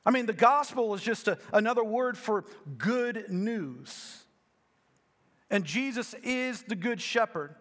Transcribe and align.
I 0.05 0.11
mean, 0.11 0.25
the 0.25 0.33
gospel 0.33 0.93
is 0.93 1.01
just 1.01 1.29
a, 1.29 1.37
another 1.53 1.85
word 1.85 2.17
for 2.17 2.43
good 2.77 3.29
news. 3.29 4.25
And 5.49 5.63
Jesus 5.63 6.13
is 6.21 6.63
the 6.63 6.75
good 6.75 6.99
shepherd 6.99 7.55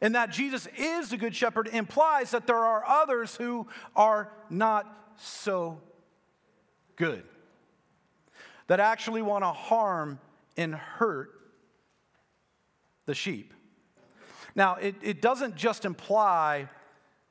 and 0.00 0.14
that 0.14 0.30
Jesus 0.30 0.66
is 0.76 1.10
the 1.10 1.16
good 1.16 1.34
shepherd 1.34 1.68
implies 1.68 2.30
that 2.30 2.46
there 2.46 2.56
are 2.56 2.84
others 2.86 3.36
who 3.36 3.66
are 3.94 4.32
not 4.48 4.86
so 5.16 5.80
good, 6.96 7.24
that 8.66 8.80
actually 8.80 9.22
want 9.22 9.44
to 9.44 9.52
harm 9.52 10.18
and 10.56 10.74
hurt 10.74 11.30
the 13.06 13.14
sheep. 13.14 13.52
Now, 14.54 14.76
it, 14.76 14.96
it 15.02 15.22
doesn't 15.22 15.56
just 15.56 15.84
imply 15.84 16.68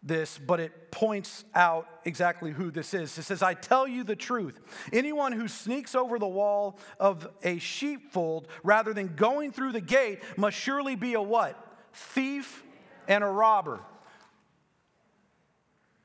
this, 0.02 0.38
but 0.38 0.59
it 0.59 0.91
points 0.91 1.44
out 1.53 1.88
exactly 2.06 2.52
who 2.52 2.72
this 2.72 2.94
is. 2.94 3.18
It 3.18 3.24
says, 3.24 3.44
I 3.44 3.53
tell 3.53 3.88
you 3.88 4.03
the 4.03 4.16
truth. 4.16 4.59
Anyone 4.94 5.34
who 5.34 5.47
sneaks 5.47 5.94
over 5.94 6.18
the 6.18 6.28
wall 6.28 6.79
of 7.00 7.28
a 7.44 7.59
sheepfold 7.59 8.47
rather 8.63 8.94
than 8.94 9.16
going 9.16 9.52
through 9.52 9.74
the 9.74 9.81
gate 9.81 10.22
must 10.38 10.58
surely 10.58 10.96
be 10.96 11.16
a 11.16 11.22
what? 11.22 11.69
Thief, 11.94 12.63
and 13.07 13.23
a 13.23 13.27
robber. 13.27 13.79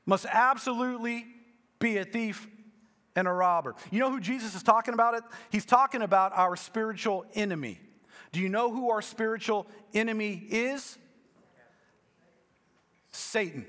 Must 0.05 0.25
absolutely 0.25 1.25
be 1.79 1.97
a 1.97 2.03
thief 2.03 2.47
and 3.15 3.27
a 3.27 3.31
robber. 3.31 3.75
You 3.91 3.99
know 3.99 4.11
who 4.11 4.19
Jesus 4.19 4.55
is 4.55 4.63
talking 4.63 4.93
about 4.93 5.13
it? 5.13 5.23
He's 5.51 5.65
talking 5.65 6.01
about 6.01 6.33
our 6.33 6.55
spiritual 6.55 7.25
enemy. 7.33 7.79
Do 8.31 8.41
you 8.41 8.49
know 8.49 8.71
who 8.71 8.89
our 8.91 9.01
spiritual 9.01 9.67
enemy 9.93 10.33
is? 10.49 10.97
Satan. 13.11 13.65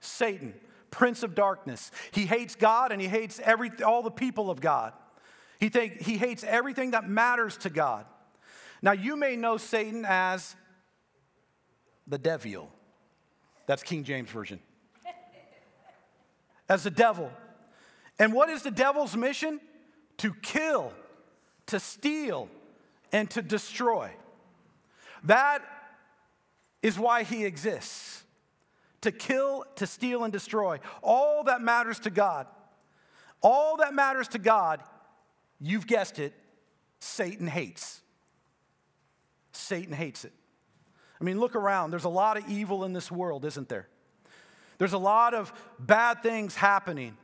Satan, 0.00 0.54
prince 0.90 1.22
of 1.22 1.34
darkness. 1.34 1.90
He 2.12 2.24
hates 2.24 2.54
God 2.54 2.90
and 2.90 3.00
he 3.00 3.08
hates 3.08 3.38
every, 3.44 3.70
all 3.84 4.02
the 4.02 4.10
people 4.10 4.50
of 4.50 4.60
God. 4.60 4.94
He, 5.58 5.68
think, 5.68 6.00
he 6.00 6.16
hates 6.16 6.42
everything 6.42 6.92
that 6.92 7.06
matters 7.06 7.58
to 7.58 7.70
God. 7.70 8.06
Now, 8.80 8.92
you 8.92 9.14
may 9.16 9.36
know 9.36 9.58
Satan 9.58 10.06
as 10.08 10.56
the 12.10 12.18
devil. 12.18 12.70
That's 13.66 13.82
King 13.82 14.04
James 14.04 14.28
Version. 14.28 14.60
As 16.68 16.84
the 16.84 16.90
devil. 16.90 17.30
And 18.18 18.34
what 18.34 18.50
is 18.50 18.62
the 18.62 18.70
devil's 18.70 19.16
mission? 19.16 19.60
To 20.18 20.34
kill, 20.42 20.92
to 21.66 21.80
steal, 21.80 22.48
and 23.10 23.30
to 23.30 23.40
destroy. 23.40 24.10
That 25.24 25.62
is 26.82 26.98
why 26.98 27.22
he 27.22 27.46
exists 27.46 28.20
to 29.02 29.12
kill, 29.12 29.64
to 29.76 29.86
steal, 29.86 30.24
and 30.24 30.32
destroy. 30.32 30.78
All 31.02 31.44
that 31.44 31.62
matters 31.62 31.98
to 32.00 32.10
God. 32.10 32.46
All 33.42 33.78
that 33.78 33.94
matters 33.94 34.28
to 34.28 34.38
God, 34.38 34.82
you've 35.58 35.86
guessed 35.86 36.18
it, 36.18 36.34
Satan 36.98 37.46
hates. 37.46 38.02
Satan 39.52 39.94
hates 39.94 40.24
it. 40.24 40.32
I 41.20 41.24
mean, 41.24 41.38
look 41.38 41.54
around. 41.54 41.90
There's 41.90 42.04
a 42.04 42.08
lot 42.08 42.36
of 42.36 42.48
evil 42.48 42.84
in 42.84 42.92
this 42.92 43.10
world, 43.10 43.44
isn't 43.44 43.68
there? 43.68 43.88
There's 44.78 44.94
a 44.94 44.98
lot 44.98 45.34
of 45.34 45.52
bad 45.78 46.22
things 46.22 46.56
happening. 46.56 47.16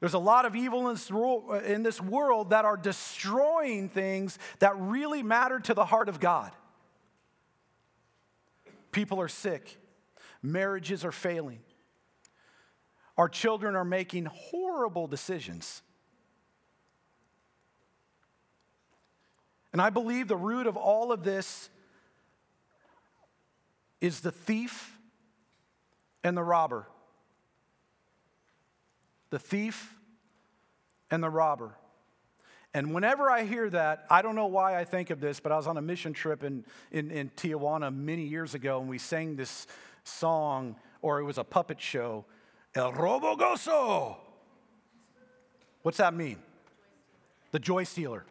There's 0.00 0.14
a 0.14 0.18
lot 0.18 0.46
of 0.46 0.56
evil 0.56 0.86
uh, 0.86 1.54
in 1.60 1.82
this, 1.82 2.00
world 2.00 2.50
that 2.50 2.64
are 2.64 2.76
destroying 2.76 3.88
things 3.88 4.38
that 4.58 4.78
really 4.78 5.22
matter 5.22 5.58
to 5.60 5.74
the 5.74 5.84
heart 5.84 6.08
of 6.08 6.20
God. 6.20 6.52
People 8.92 9.20
are 9.20 9.28
sick, 9.28 9.76
marriages 10.42 11.04
are 11.04 11.12
failing, 11.12 11.60
our 13.18 13.28
children 13.28 13.76
are 13.76 13.84
making 13.84 14.26
horrible 14.26 15.06
decisions. 15.06 15.82
And 19.72 19.82
I 19.82 19.90
believe 19.90 20.28
the 20.28 20.36
root 20.36 20.66
of 20.66 20.78
all 20.78 21.12
of 21.12 21.22
this 21.22 21.68
is 24.00 24.20
the 24.20 24.30
thief 24.30 24.98
and 26.22 26.36
the 26.36 26.42
robber. 26.42 26.86
The 29.30 29.38
thief 29.38 29.94
and 31.10 31.22
the 31.22 31.30
robber. 31.30 31.74
And 32.74 32.92
whenever 32.92 33.30
I 33.30 33.44
hear 33.44 33.70
that, 33.70 34.04
I 34.10 34.20
don't 34.20 34.34
know 34.34 34.46
why 34.46 34.78
I 34.78 34.84
think 34.84 35.10
of 35.10 35.20
this, 35.20 35.40
but 35.40 35.50
I 35.50 35.56
was 35.56 35.66
on 35.66 35.78
a 35.78 35.82
mission 35.82 36.12
trip 36.12 36.44
in, 36.44 36.64
in, 36.92 37.10
in 37.10 37.30
Tijuana 37.30 37.94
many 37.94 38.24
years 38.24 38.54
ago, 38.54 38.80
and 38.80 38.88
we 38.88 38.98
sang 38.98 39.36
this 39.36 39.66
song, 40.04 40.76
or 41.00 41.18
it 41.18 41.24
was 41.24 41.38
a 41.38 41.44
puppet 41.44 41.80
show, 41.80 42.26
El 42.74 42.92
Robo 42.92 43.34
Gozo. 43.34 44.16
What's 45.82 45.98
that 45.98 46.12
mean? 46.12 46.38
The 47.52 47.58
joy 47.58 47.84
stealer. 47.84 48.26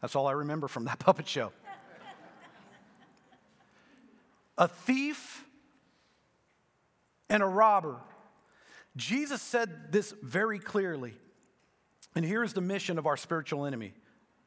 That's 0.00 0.16
all 0.16 0.26
I 0.26 0.32
remember 0.32 0.66
from 0.66 0.86
that 0.86 0.98
puppet 1.00 1.28
show 1.28 1.52
a 4.58 4.68
thief, 4.68 5.44
and 7.32 7.42
a 7.42 7.46
robber. 7.46 7.96
Jesus 8.94 9.40
said 9.40 9.90
this 9.90 10.14
very 10.22 10.58
clearly. 10.58 11.14
And 12.14 12.24
here's 12.24 12.52
the 12.52 12.60
mission 12.60 12.98
of 12.98 13.06
our 13.06 13.16
spiritual 13.16 13.64
enemy 13.64 13.94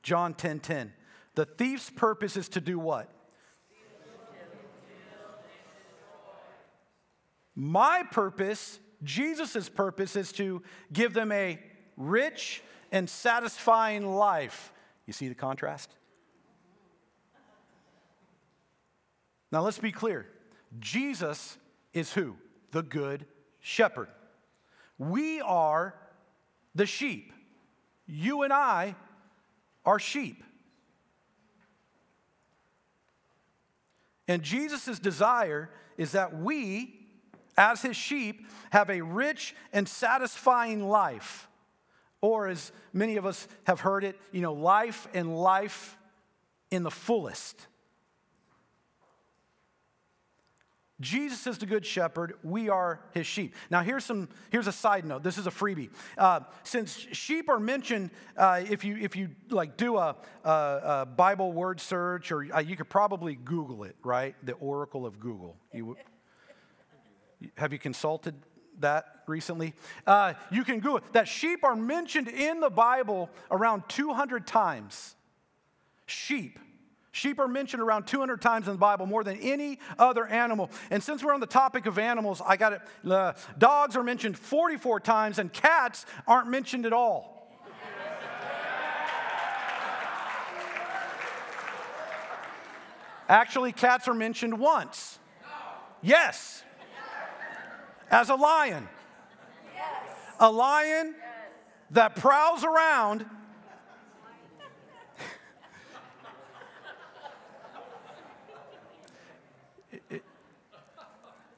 John 0.04 0.36
10 0.36 0.60
10. 0.60 0.94
The 1.34 1.46
thief's 1.46 1.90
purpose 1.90 2.38
is 2.38 2.48
to 2.50 2.62
do 2.62 2.80
what? 2.80 3.10
My 7.56 8.04
purpose, 8.12 8.80
Jesus' 9.02 9.70
purpose, 9.70 10.16
is 10.16 10.32
to 10.34 10.62
give 10.92 11.14
them 11.14 11.32
a 11.32 11.58
rich 11.98 12.62
and 12.92 13.10
satisfying 13.10 14.06
life. 14.14 14.74
You 15.06 15.14
see 15.14 15.30
the 15.30 15.36
contrast? 15.36 15.96
Now 19.56 19.62
let's 19.62 19.80
be 19.80 19.94
clear 19.94 20.26
Jesus 20.82 21.58
is 21.94 22.12
who? 22.12 22.36
The 22.72 22.84
good 22.84 23.26
shepherd. 23.62 24.10
We 24.98 25.40
are 25.40 25.96
the 26.76 26.86
sheep. 26.86 27.32
You 28.06 28.42
and 28.42 28.52
I 28.52 28.96
are 29.86 29.98
sheep. 29.98 30.44
And 34.28 34.44
Jesus' 34.44 35.00
desire 35.00 35.70
is 35.98 36.12
that 36.12 36.38
we, 36.38 37.08
as 37.58 37.82
his 37.82 37.96
sheep, 37.96 38.48
have 38.72 38.90
a 38.90 39.00
rich 39.00 39.56
and 39.72 39.88
satisfying 39.88 40.86
life. 40.86 41.48
Or, 42.20 42.50
as 42.50 42.74
many 42.92 43.16
of 43.16 43.26
us 43.26 43.48
have 43.64 43.80
heard 43.80 44.04
it, 44.04 44.20
you 44.34 44.42
know, 44.42 44.52
life 44.52 45.08
and 45.14 45.34
life 45.34 45.98
in 46.72 46.84
the 46.84 46.92
fullest. 46.92 47.68
Jesus 51.02 51.46
is 51.46 51.58
the 51.58 51.66
good 51.66 51.86
shepherd. 51.86 52.36
We 52.42 52.70
are 52.70 53.02
his 53.14 53.28
sheep. 53.28 53.54
Now, 53.70 53.82
here's 53.82 54.06
some. 54.06 54.30
Here's 54.50 54.68
a 54.68 54.72
side 54.72 55.04
note. 55.06 55.24
This 55.24 55.38
is 55.38 55.46
a 55.46 55.52
freebie. 55.52 55.90
Uh, 56.18 56.42
since 56.64 56.96
sheep 57.12 57.50
are 57.50 57.60
mentioned, 57.60 58.12
uh, 58.38 58.64
if 58.70 58.86
you 58.86 58.96
if 58.96 59.16
you 59.16 59.32
like 59.50 59.76
do 59.76 59.98
a, 59.98 60.16
a, 60.46 60.50
a 60.50 61.06
Bible 61.06 61.52
word 61.52 61.82
search, 61.82 62.32
or 62.32 62.48
uh, 62.54 62.60
you 62.60 62.78
could 62.78 62.88
probably 62.88 63.36
Google 63.36 63.84
it, 63.84 63.98
right? 64.04 64.36
The 64.44 64.54
Oracle 64.54 65.06
of 65.06 65.20
Google. 65.20 65.58
You, 65.74 65.98
have 67.58 67.74
you 67.74 67.80
consulted 67.80 68.36
that 68.80 69.06
recently? 69.28 69.74
Uh, 70.08 70.34
you 70.50 70.64
can 70.64 70.80
Google 70.80 70.98
it. 70.98 71.04
that. 71.12 71.28
Sheep 71.28 71.66
are 71.66 71.76
mentioned 71.76 72.30
in 72.30 72.62
the 72.62 72.70
Bible 72.70 73.30
around 73.52 73.84
200 73.90 74.48
times. 74.48 75.16
Sheep. 76.06 76.58
Sheep 77.16 77.40
are 77.40 77.48
mentioned 77.48 77.82
around 77.82 78.08
200 78.08 78.42
times 78.42 78.68
in 78.68 78.74
the 78.74 78.78
Bible, 78.78 79.06
more 79.06 79.24
than 79.24 79.38
any 79.38 79.80
other 79.98 80.28
animal. 80.28 80.70
And 80.92 81.02
since 81.02 81.24
we're 81.24 81.34
on 81.34 81.40
the 81.40 81.48
topic 81.48 81.86
of 81.86 81.98
animals, 81.98 82.42
I 82.46 82.58
got 82.58 82.74
it. 82.74 82.82
Uh, 83.10 83.32
dogs 83.58 83.96
are 83.96 84.04
mentioned 84.04 84.38
44 84.38 85.00
times, 85.00 85.40
and 85.40 85.52
cats 85.54 86.06
aren't 86.28 86.50
mentioned 86.50 86.86
at 86.86 86.92
all. 86.92 87.48
Actually, 93.30 93.72
cats 93.72 94.10
are 94.10 94.14
mentioned 94.14 94.60
once. 94.60 95.18
Yes. 96.02 96.66
As 98.12 98.28
a 98.28 98.36
lion. 98.36 98.90
A 100.42 100.52
lion 100.52 101.16
that 101.92 102.18
prowls 102.18 102.66
around 102.66 103.26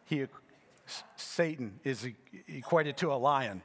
he, 0.07 0.25
Satan 1.17 1.79
is 1.83 2.07
equated 2.47 2.97
to 2.97 3.11
a 3.11 3.15
lion 3.15 3.61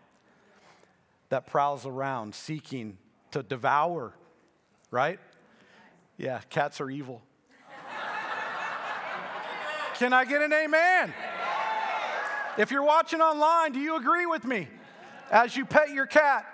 that 1.28 1.46
prowls 1.46 1.86
around 1.86 2.34
seeking 2.34 2.98
to 3.30 3.42
devour, 3.42 4.12
right? 4.90 5.20
Yeah, 6.18 6.40
cats 6.50 6.80
are 6.80 6.90
evil. 6.90 7.22
Can 9.94 10.12
I 10.12 10.24
get 10.24 10.42
an 10.42 10.52
amen? 10.52 11.14
If 12.58 12.72
you're 12.72 12.82
watching 12.82 13.20
online, 13.20 13.72
do 13.72 13.78
you 13.78 13.96
agree 13.96 14.26
with 14.26 14.44
me 14.44 14.66
as 15.30 15.56
you 15.56 15.64
pet 15.64 15.90
your 15.90 16.06
cat? 16.06 16.44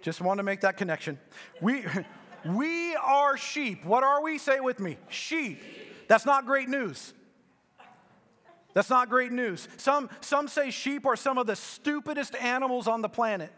Just 0.00 0.20
want 0.20 0.38
to 0.38 0.44
make 0.44 0.60
that 0.60 0.76
connection. 0.76 1.18
We, 1.60 1.84
we 2.44 2.94
are 2.96 3.36
sheep. 3.36 3.84
What 3.84 4.02
are 4.02 4.22
we? 4.22 4.38
Say 4.38 4.56
it 4.56 4.64
with 4.64 4.80
me 4.80 4.96
sheep. 5.08 5.60
That's 6.08 6.26
not 6.26 6.46
great 6.46 6.68
news. 6.68 7.14
That's 8.72 8.90
not 8.90 9.10
great 9.10 9.32
news. 9.32 9.68
Some, 9.78 10.08
some 10.20 10.46
say 10.46 10.70
sheep 10.70 11.04
are 11.06 11.16
some 11.16 11.38
of 11.38 11.46
the 11.46 11.56
stupidest 11.56 12.36
animals 12.36 12.86
on 12.86 13.02
the 13.02 13.08
planet. 13.08 13.52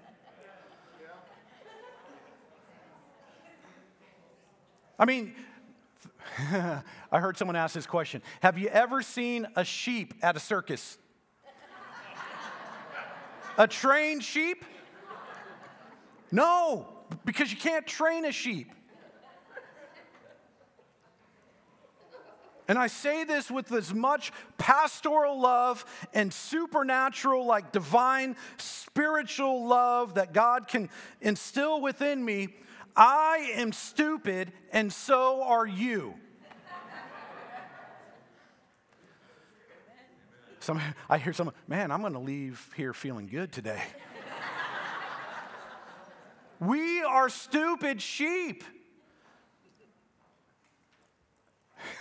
I 4.99 5.05
mean, 5.05 5.35
I 6.39 7.19
heard 7.21 7.37
someone 7.37 7.57
ask 7.57 7.75
this 7.75 7.87
question 7.87 8.23
Have 8.41 8.57
you 8.59 8.69
ever 8.69 9.03
seen 9.03 9.47
a 9.57 9.65
sheep 9.65 10.15
at 10.23 10.37
a 10.37 10.41
circus? 10.41 10.99
a 13.59 13.69
trained 13.69 14.25
sheep? 14.25 14.65
No 16.31 16.89
because 17.25 17.51
you 17.51 17.59
can't 17.59 17.87
train 17.87 18.25
a 18.25 18.33
sheep. 18.33 18.73
And 22.69 22.79
I 22.79 22.87
say 22.87 23.25
this 23.25 23.51
with 23.51 23.73
as 23.73 23.93
much 23.93 24.33
pastoral 24.57 25.41
love 25.41 25.85
and 26.15 26.33
supernatural, 26.33 27.45
like 27.45 27.73
divine 27.73 28.37
spiritual 28.57 29.67
love 29.67 30.15
that 30.15 30.33
God 30.33 30.69
can 30.69 30.89
instill 31.21 31.81
within 31.81 32.25
me. 32.25 32.49
I 32.95 33.53
am 33.57 33.73
stupid, 33.73 34.53
and 34.73 34.93
so 34.93 35.43
are 35.43 35.67
you. 35.67 36.15
Some, 40.61 40.81
I 41.11 41.19
hear 41.19 41.33
someone, 41.33 41.57
man, 41.67 41.91
I'm 41.91 42.03
going 42.03 42.13
to 42.13 42.21
leave 42.21 42.71
here 42.77 42.93
feeling 42.93 43.27
good 43.27 43.51
today. 43.51 43.83
We 46.63 47.03
are 47.03 47.29
stupid 47.29 48.01
sheep. 48.01 48.63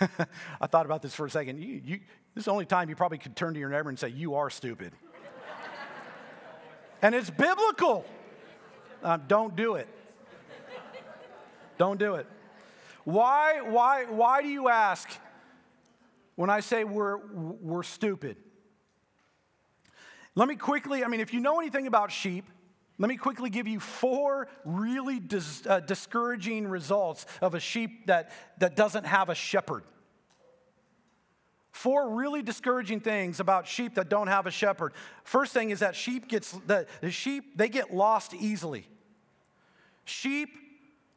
I 0.60 0.68
thought 0.68 0.86
about 0.86 1.02
this 1.02 1.16
for 1.16 1.26
a 1.26 1.30
second. 1.30 1.60
You, 1.60 1.80
you, 1.84 2.00
this 2.32 2.42
is 2.42 2.44
the 2.44 2.52
only 2.52 2.64
time 2.64 2.88
you 2.88 2.94
probably 2.94 3.18
could 3.18 3.34
turn 3.34 3.54
to 3.54 3.60
your 3.60 3.70
neighbor 3.70 3.88
and 3.88 3.98
say, 3.98 4.10
You 4.10 4.36
are 4.36 4.50
stupid. 4.50 4.92
and 7.02 7.12
it's 7.12 7.28
biblical. 7.28 8.04
Uh, 9.02 9.18
don't 9.26 9.56
do 9.56 9.74
it. 9.74 9.88
Don't 11.76 11.98
do 11.98 12.14
it. 12.14 12.28
Why, 13.02 13.62
why, 13.62 14.04
why 14.04 14.42
do 14.42 14.48
you 14.48 14.68
ask 14.68 15.08
when 16.36 16.50
I 16.50 16.60
say 16.60 16.84
we're, 16.84 17.16
we're 17.16 17.82
stupid? 17.82 18.36
Let 20.36 20.46
me 20.46 20.54
quickly, 20.54 21.04
I 21.04 21.08
mean, 21.08 21.18
if 21.18 21.34
you 21.34 21.40
know 21.40 21.58
anything 21.58 21.88
about 21.88 22.12
sheep, 22.12 22.44
let 23.02 23.08
me 23.08 23.16
quickly 23.16 23.50
give 23.50 23.66
you 23.66 23.80
four 23.80 24.46
really 24.64 25.18
dis, 25.18 25.66
uh, 25.66 25.80
discouraging 25.80 26.68
results 26.68 27.26
of 27.40 27.56
a 27.56 27.58
sheep 27.58 28.06
that, 28.06 28.30
that 28.58 28.76
doesn't 28.76 29.06
have 29.06 29.28
a 29.28 29.34
shepherd. 29.34 29.82
Four 31.72 32.10
really 32.10 32.42
discouraging 32.42 33.00
things 33.00 33.40
about 33.40 33.66
sheep 33.66 33.96
that 33.96 34.08
don't 34.08 34.28
have 34.28 34.46
a 34.46 34.52
shepherd. 34.52 34.92
First 35.24 35.52
thing 35.52 35.70
is 35.70 35.80
that 35.80 35.96
sheep 35.96 36.28
gets 36.28 36.52
the, 36.52 36.86
the 37.00 37.10
sheep 37.10 37.56
they 37.56 37.68
get 37.68 37.92
lost 37.92 38.34
easily. 38.34 38.86
Sheep 40.04 40.50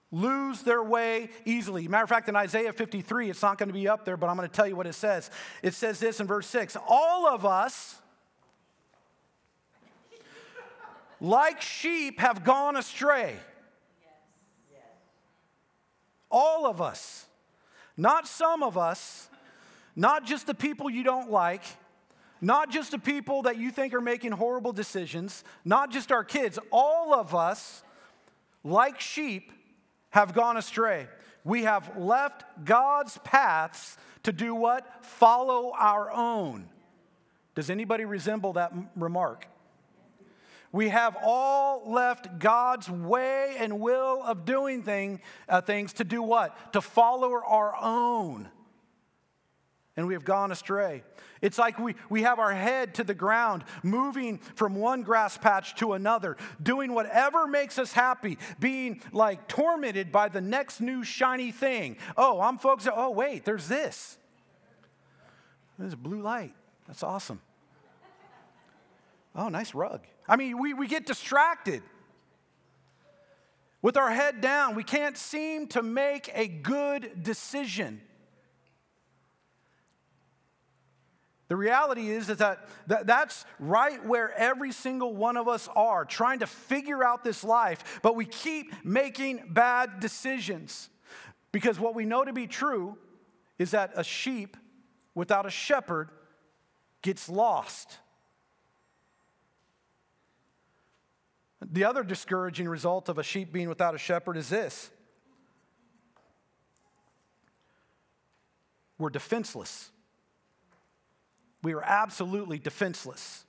lose 0.09 0.63
their 0.63 0.81
way 0.81 1.29
easily. 1.45 1.87
Matter 1.87 2.05
of 2.05 2.09
fact, 2.09 2.27
in 2.27 2.35
Isaiah 2.35 2.73
53, 2.73 3.29
it's 3.29 3.43
not 3.43 3.59
going 3.59 3.69
to 3.69 3.73
be 3.73 3.87
up 3.87 4.05
there, 4.05 4.17
but 4.17 4.27
I'm 4.27 4.37
going 4.37 4.49
to 4.49 4.55
tell 4.55 4.67
you 4.67 4.75
what 4.75 4.87
it 4.87 4.93
says. 4.93 5.29
It 5.61 5.75
says 5.75 5.99
this 5.99 6.19
in 6.19 6.25
verse 6.25 6.47
6 6.47 6.77
All 6.87 7.27
of 7.27 7.45
us 7.45 8.01
like 11.21 11.61
sheep, 11.61 12.19
have 12.19 12.43
gone 12.43 12.75
astray. 12.75 13.35
All 16.29 16.65
of 16.65 16.81
us, 16.81 17.27
not 17.95 18.27
some 18.27 18.63
of 18.63 18.77
us, 18.77 19.29
not 19.95 20.25
just 20.25 20.47
the 20.47 20.53
people 20.53 20.89
you 20.89 21.03
don't 21.03 21.31
like, 21.31 21.63
not 22.41 22.69
just 22.69 22.91
the 22.91 22.99
people 22.99 23.43
that 23.43 23.57
you 23.57 23.71
think 23.71 23.93
are 23.93 24.01
making 24.01 24.33
horrible 24.33 24.73
decisions, 24.73 25.43
not 25.63 25.91
just 25.91 26.11
our 26.11 26.23
kids, 26.23 26.59
all 26.71 27.13
of 27.13 27.33
us, 27.33 27.83
like 28.63 28.99
sheep, 28.99 29.51
have 30.09 30.33
gone 30.33 30.57
astray. 30.57 31.07
We 31.43 31.63
have 31.63 31.97
left 31.97 32.43
God's 32.65 33.17
paths 33.19 33.97
to 34.23 34.33
do 34.33 34.53
what? 34.55 35.05
Follow 35.05 35.71
our 35.77 36.11
own. 36.11 36.67
Does 37.53 37.69
anybody 37.69 38.03
resemble 38.03 38.53
that 38.53 38.73
remark? 38.95 39.47
We 40.75 40.89
have 40.89 41.15
all 41.23 41.89
left 41.89 42.37
God's 42.37 42.89
way 42.89 43.55
and 43.59 43.79
will 43.79 44.21
of 44.21 44.43
doing 44.43 44.83
thing, 44.83 45.21
uh, 45.47 45.61
things 45.61 45.93
to 45.93 46.03
do 46.03 46.21
what? 46.21 46.73
To 46.73 46.81
follow 46.81 47.31
our 47.31 47.73
own. 47.81 48.49
And 49.95 50.05
we 50.05 50.15
have 50.15 50.25
gone 50.25 50.51
astray. 50.51 51.03
It's 51.41 51.57
like 51.57 51.79
we, 51.79 51.95
we 52.09 52.23
have 52.23 52.39
our 52.39 52.53
head 52.53 52.95
to 52.95 53.05
the 53.05 53.13
ground, 53.13 53.63
moving 53.83 54.39
from 54.55 54.75
one 54.75 55.03
grass 55.03 55.37
patch 55.37 55.75
to 55.75 55.93
another, 55.93 56.35
doing 56.61 56.93
whatever 56.93 57.47
makes 57.47 57.79
us 57.79 57.93
happy, 57.93 58.37
being 58.59 59.01
like 59.13 59.47
tormented 59.47 60.11
by 60.11 60.27
the 60.27 60.41
next 60.41 60.81
new 60.81 61.05
shiny 61.05 61.53
thing. 61.53 61.95
Oh, 62.17 62.41
I'm 62.41 62.57
focused. 62.57 62.89
Oh, 62.93 63.11
wait, 63.11 63.45
there's 63.45 63.69
this. 63.69 64.17
There's 65.79 65.93
a 65.93 65.97
blue 65.97 66.21
light. 66.21 66.53
That's 66.85 67.01
awesome. 67.01 67.39
Oh, 69.33 69.47
nice 69.47 69.73
rug. 69.73 70.01
I 70.27 70.35
mean, 70.35 70.59
we, 70.59 70.73
we 70.73 70.87
get 70.87 71.05
distracted. 71.05 71.83
With 73.81 73.97
our 73.97 74.09
head 74.09 74.41
down, 74.41 74.75
we 74.75 74.83
can't 74.83 75.15
seem 75.15 75.67
to 75.67 75.83
make 75.83 76.31
a 76.33 76.47
good 76.47 77.23
decision. 77.23 78.01
The 81.47 81.55
reality 81.55 82.09
is, 82.09 82.29
is 82.29 82.37
that, 82.37 82.67
that 82.87 83.05
that's 83.05 83.45
right 83.59 84.03
where 84.03 84.33
every 84.35 84.71
single 84.71 85.15
one 85.15 85.37
of 85.37 85.47
us 85.47 85.69
are, 85.75 86.03
trying 86.03 86.39
to 86.39 86.47
figure 86.47 87.03
out 87.03 87.23
this 87.23 87.43
life, 87.43 87.99
but 88.01 88.15
we 88.15 88.25
keep 88.25 88.73
making 88.83 89.43
bad 89.51 89.99
decisions. 89.99 90.89
Because 91.51 91.79
what 91.79 91.93
we 91.93 92.05
know 92.05 92.25
to 92.25 92.33
be 92.33 92.47
true 92.47 92.97
is 93.59 93.71
that 93.71 93.91
a 93.95 94.03
sheep 94.03 94.57
without 95.13 95.45
a 95.45 95.51
shepherd 95.51 96.09
gets 97.03 97.29
lost. 97.29 97.99
The 101.71 101.83
other 101.83 102.03
discouraging 102.03 102.67
result 102.67 103.09
of 103.09 103.17
a 103.17 103.23
sheep 103.23 103.51
being 103.51 103.69
without 103.69 103.95
a 103.95 103.97
shepherd 103.97 104.37
is 104.37 104.49
this 104.49 104.89
we're 108.97 109.09
defenseless. 109.09 109.91
We 111.63 111.73
are 111.73 111.81
absolutely 111.81 112.59
defenseless. 112.59 113.43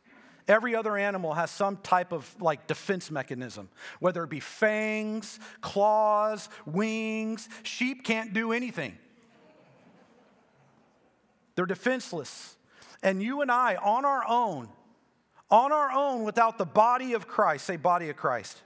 Every 0.48 0.74
other 0.74 0.96
animal 0.96 1.34
has 1.34 1.50
some 1.50 1.76
type 1.78 2.12
of 2.12 2.34
like 2.40 2.66
defense 2.66 3.10
mechanism, 3.10 3.68
whether 3.98 4.22
it 4.24 4.30
be 4.30 4.40
fangs, 4.40 5.38
claws, 5.60 6.48
wings. 6.64 7.48
Sheep 7.62 8.04
can't 8.04 8.32
do 8.32 8.52
anything. 8.52 8.96
They're 11.56 11.66
defenseless. 11.66 12.56
And 13.02 13.22
you 13.22 13.42
and 13.42 13.50
I, 13.50 13.76
on 13.76 14.04
our 14.04 14.24
own, 14.26 14.68
on 15.50 15.72
our 15.72 15.90
own 15.92 16.24
without 16.24 16.58
the 16.58 16.66
body 16.66 17.12
of 17.14 17.26
Christ, 17.26 17.66
say, 17.66 17.76
body 17.76 18.08
of 18.08 18.16
Christ 18.16 18.62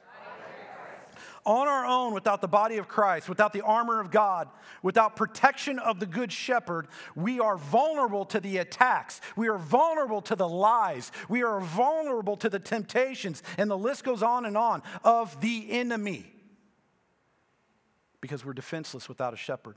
on 1.46 1.68
our 1.68 1.87
own 1.87 2.12
without 2.12 2.40
the 2.40 2.49
body 2.49 2.76
of 2.76 2.88
Christ, 2.88 3.28
without 3.28 3.52
the 3.52 3.62
armor 3.62 4.00
of 4.00 4.10
God, 4.10 4.49
without 4.82 5.16
protection 5.16 5.78
of 5.78 5.99
the 5.99 6.06
good 6.06 6.32
shepherd, 6.32 6.87
we 7.14 7.40
are 7.40 7.56
vulnerable 7.56 8.25
to 8.26 8.40
the 8.40 8.58
attacks. 8.58 9.20
We 9.37 9.49
are 9.49 9.58
vulnerable 9.58 10.20
to 10.22 10.37
the 10.37 10.49
lies. 10.49 11.10
We 11.28 11.42
are 11.42 11.60
vulnerable 11.60 12.37
to 12.38 12.49
the 12.49 12.58
temptations. 12.58 13.42
And 13.56 13.70
the 13.70 13.78
list 13.78 14.04
goes 14.04 14.22
on 14.22 14.44
and 14.44 14.56
on 14.56 14.82
of 15.02 15.40
the 15.40 15.70
enemy 15.70 16.26
because 18.20 18.44
we're 18.44 18.52
defenseless 18.52 19.08
without 19.08 19.32
a 19.32 19.37
shepherd. 19.38 19.76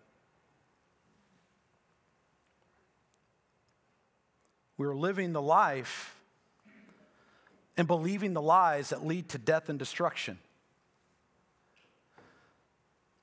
We're 4.78 4.96
living 4.96 5.34
the 5.34 5.42
life 5.42 6.20
and 7.78 7.88
believing 7.88 8.34
the 8.34 8.42
lies 8.42 8.90
that 8.90 9.06
lead 9.06 9.30
to 9.30 9.38
death 9.38 9.70
and 9.70 9.80
destruction 9.80 10.38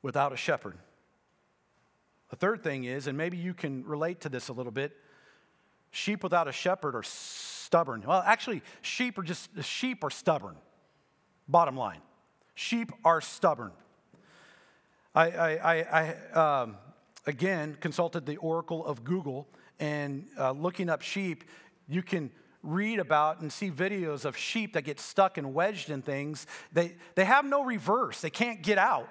without 0.02 0.32
a 0.32 0.36
shepherd. 0.36 0.76
The 2.30 2.36
third 2.36 2.62
thing 2.62 2.84
is, 2.84 3.06
and 3.06 3.18
maybe 3.18 3.36
you 3.36 3.54
can 3.54 3.84
relate 3.84 4.20
to 4.22 4.28
this 4.28 4.48
a 4.48 4.52
little 4.52 4.72
bit 4.72 4.96
sheep 5.90 6.22
without 6.22 6.48
a 6.48 6.52
shepherd 6.52 6.94
are 6.94 7.02
stubborn. 7.02 8.02
Well, 8.06 8.22
actually, 8.24 8.62
sheep 8.82 9.18
are 9.18 9.22
just, 9.22 9.50
sheep 9.62 10.04
are 10.04 10.10
stubborn. 10.10 10.56
Bottom 11.48 11.76
line, 11.76 12.00
sheep 12.54 12.92
are 13.04 13.20
stubborn. 13.20 13.72
I, 15.14 15.30
I, 15.30 15.74
I, 15.74 16.14
I 16.34 16.60
um, 16.62 16.76
again 17.26 17.76
consulted 17.80 18.26
the 18.26 18.36
oracle 18.36 18.86
of 18.86 19.02
Google, 19.02 19.48
and 19.80 20.26
uh, 20.38 20.52
looking 20.52 20.88
up 20.88 21.02
sheep, 21.02 21.44
you 21.88 22.02
can 22.02 22.30
read 22.62 22.98
about 22.98 23.40
and 23.40 23.52
see 23.52 23.70
videos 23.70 24.24
of 24.24 24.36
sheep 24.36 24.74
that 24.74 24.82
get 24.82 25.00
stuck 25.00 25.38
and 25.38 25.54
wedged 25.54 25.90
in 25.90 26.02
things. 26.02 26.46
They, 26.72 26.96
they 27.14 27.24
have 27.24 27.44
no 27.44 27.64
reverse, 27.64 28.20
they 28.20 28.30
can't 28.30 28.62
get 28.62 28.78
out. 28.78 29.08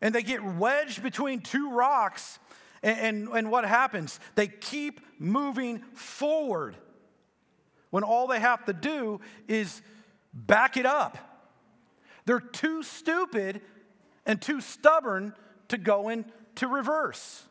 and 0.00 0.14
they 0.14 0.22
get 0.22 0.42
wedged 0.42 1.02
between 1.02 1.40
two 1.40 1.70
rocks. 1.70 2.38
And, 2.82 2.98
and, 2.98 3.28
and, 3.28 3.50
what 3.50 3.66
happens? 3.66 4.18
They 4.36 4.46
keep 4.46 5.00
moving 5.18 5.80
forward 5.92 6.76
when 7.90 8.04
all 8.04 8.26
they 8.26 8.40
have 8.40 8.64
to 8.64 8.72
do 8.72 9.20
is 9.48 9.82
back 10.32 10.78
it 10.78 10.86
up. 10.86 11.18
They're 12.24 12.40
too 12.40 12.82
stupid 12.82 13.60
and 14.24 14.40
too 14.40 14.62
stubborn 14.62 15.34
to 15.68 15.76
go 15.76 16.08
into 16.08 16.68
reverse. 16.68 17.44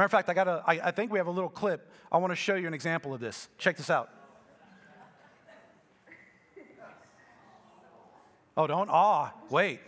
Matter 0.00 0.06
of 0.06 0.12
fact, 0.12 0.30
I, 0.30 0.32
got 0.32 0.48
a, 0.48 0.62
I, 0.66 0.88
I 0.88 0.90
think 0.92 1.12
we 1.12 1.18
have 1.18 1.26
a 1.26 1.30
little 1.30 1.50
clip. 1.50 1.86
I 2.10 2.16
want 2.16 2.30
to 2.30 2.34
show 2.34 2.54
you 2.54 2.66
an 2.66 2.72
example 2.72 3.12
of 3.12 3.20
this. 3.20 3.50
Check 3.58 3.76
this 3.76 3.90
out. 3.90 4.08
Oh, 8.56 8.66
don't 8.66 8.88
awe. 8.88 9.30
Wait. 9.50 9.80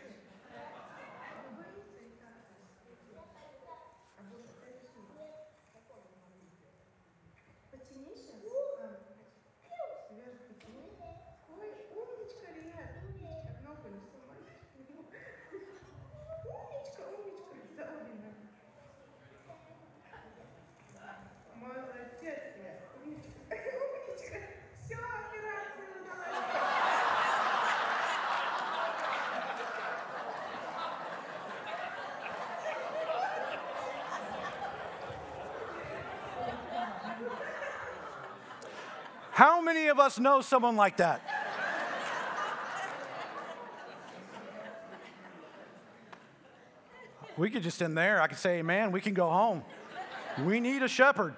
How 39.43 39.61
many 39.63 39.81
of 39.93 40.01
us 40.01 40.19
know 40.19 40.41
someone 40.41 40.75
like 40.75 40.97
that? 40.97 41.21
we 47.37 47.51
could 47.51 47.63
just 47.63 47.81
in 47.81 47.95
there, 47.95 48.21
I 48.21 48.27
could 48.27 48.39
say, 48.39 48.63
man, 48.63 48.91
we 48.91 49.01
can 49.01 49.15
go 49.15 49.29
home. 49.29 49.63
We 50.45 50.61
need 50.61 50.83
a 50.83 50.89
shepherd. 50.89 51.35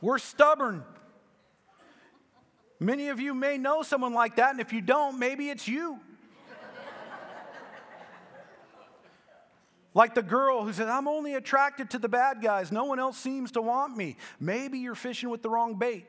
We're 0.00 0.18
stubborn. 0.18 0.84
Many 2.80 3.08
of 3.08 3.20
you 3.20 3.34
may 3.34 3.58
know 3.58 3.82
someone 3.82 4.14
like 4.14 4.36
that, 4.36 4.50
and 4.50 4.60
if 4.60 4.72
you 4.72 4.80
don't, 4.80 5.18
maybe 5.18 5.50
it's 5.50 5.68
you. 5.68 6.00
Like 9.94 10.14
the 10.14 10.22
girl 10.22 10.64
who 10.64 10.72
says, 10.72 10.88
I'm 10.88 11.06
only 11.06 11.34
attracted 11.34 11.90
to 11.90 11.98
the 11.98 12.08
bad 12.08 12.40
guys. 12.40 12.72
No 12.72 12.84
one 12.84 12.98
else 12.98 13.18
seems 13.18 13.52
to 13.52 13.62
want 13.62 13.96
me. 13.96 14.16
Maybe 14.40 14.78
you're 14.78 14.94
fishing 14.94 15.28
with 15.28 15.42
the 15.42 15.50
wrong 15.50 15.74
bait. 15.78 16.06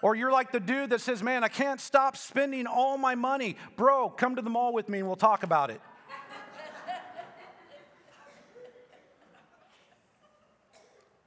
or 0.00 0.14
you're 0.14 0.30
like 0.30 0.52
the 0.52 0.60
dude 0.60 0.90
that 0.90 1.00
says, 1.00 1.22
Man, 1.22 1.42
I 1.42 1.48
can't 1.48 1.80
stop 1.80 2.16
spending 2.16 2.66
all 2.66 2.98
my 2.98 3.16
money. 3.16 3.56
Bro, 3.76 4.10
come 4.10 4.36
to 4.36 4.42
the 4.42 4.50
mall 4.50 4.72
with 4.72 4.88
me 4.88 4.98
and 4.98 5.08
we'll 5.08 5.16
talk 5.16 5.42
about 5.42 5.70
it. 5.70 5.80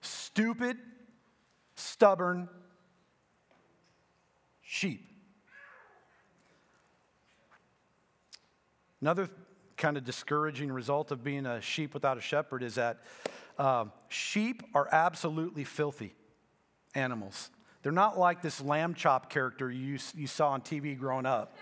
Stupid, 0.02 0.78
stubborn 1.76 2.48
sheep. 4.62 5.06
Another 9.02 9.30
kind 9.80 9.98
of 9.98 10.04
discouraging 10.04 10.72
result 10.72 11.10
of 11.10 11.24
being 11.24 11.48
a 11.48 11.60
sheep 11.62 11.94
without 11.96 12.18
a 12.18 12.22
shepherd 12.22 12.62
is 12.62 12.76
that 12.76 13.00
um, 13.58 13.92
sheep 14.10 14.62
are 14.76 14.88
absolutely 14.92 15.64
filthy 15.64 16.14
animals. 16.94 17.50
They're 17.82 17.92
not 17.92 18.20
like 18.20 18.42
this 18.42 18.62
lamb 18.62 18.94
chop 18.94 19.30
character 19.30 19.72
you, 19.72 19.98
you 20.16 20.28
saw 20.28 20.50
on 20.50 20.62
TV 20.62 21.00
growing 21.00 21.26
up, 21.26 21.58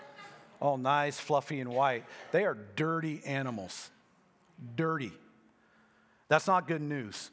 all 0.59 0.77
nice, 0.77 1.19
fluffy, 1.19 1.59
and 1.59 1.69
white. 1.69 2.05
They 2.31 2.43
are 2.43 2.57
dirty 2.75 3.21
animals. 3.23 3.91
Dirty. 4.75 5.11
That's 6.27 6.47
not 6.47 6.67
good 6.67 6.81
news. 6.81 7.29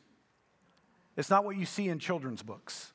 It's 1.17 1.31
not 1.31 1.45
what 1.45 1.57
you 1.57 1.65
see 1.65 1.89
in 1.89 1.99
children's 1.99 2.43
books. 2.43 2.93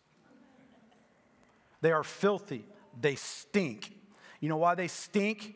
They 1.81 1.91
are 1.91 2.03
filthy. 2.03 2.65
They 2.99 3.15
stink. 3.15 3.95
You 4.39 4.49
know 4.49 4.57
why 4.57 4.75
they 4.75 4.87
stink? 4.87 5.55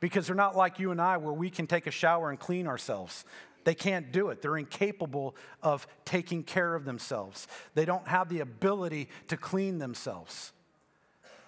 Because 0.00 0.26
they're 0.26 0.36
not 0.36 0.56
like 0.56 0.78
you 0.78 0.90
and 0.90 1.00
I 1.00 1.18
where 1.18 1.32
we 1.32 1.50
can 1.50 1.66
take 1.66 1.86
a 1.86 1.90
shower 1.90 2.30
and 2.30 2.38
clean 2.38 2.66
ourselves. 2.66 3.24
They 3.64 3.74
can't 3.74 4.10
do 4.10 4.30
it. 4.30 4.40
They're 4.40 4.56
incapable 4.56 5.36
of 5.62 5.86
taking 6.04 6.42
care 6.42 6.74
of 6.74 6.86
themselves. 6.86 7.46
They 7.74 7.84
don't 7.84 8.08
have 8.08 8.30
the 8.30 8.40
ability 8.40 9.08
to 9.28 9.36
clean 9.36 9.78
themselves. 9.78 10.52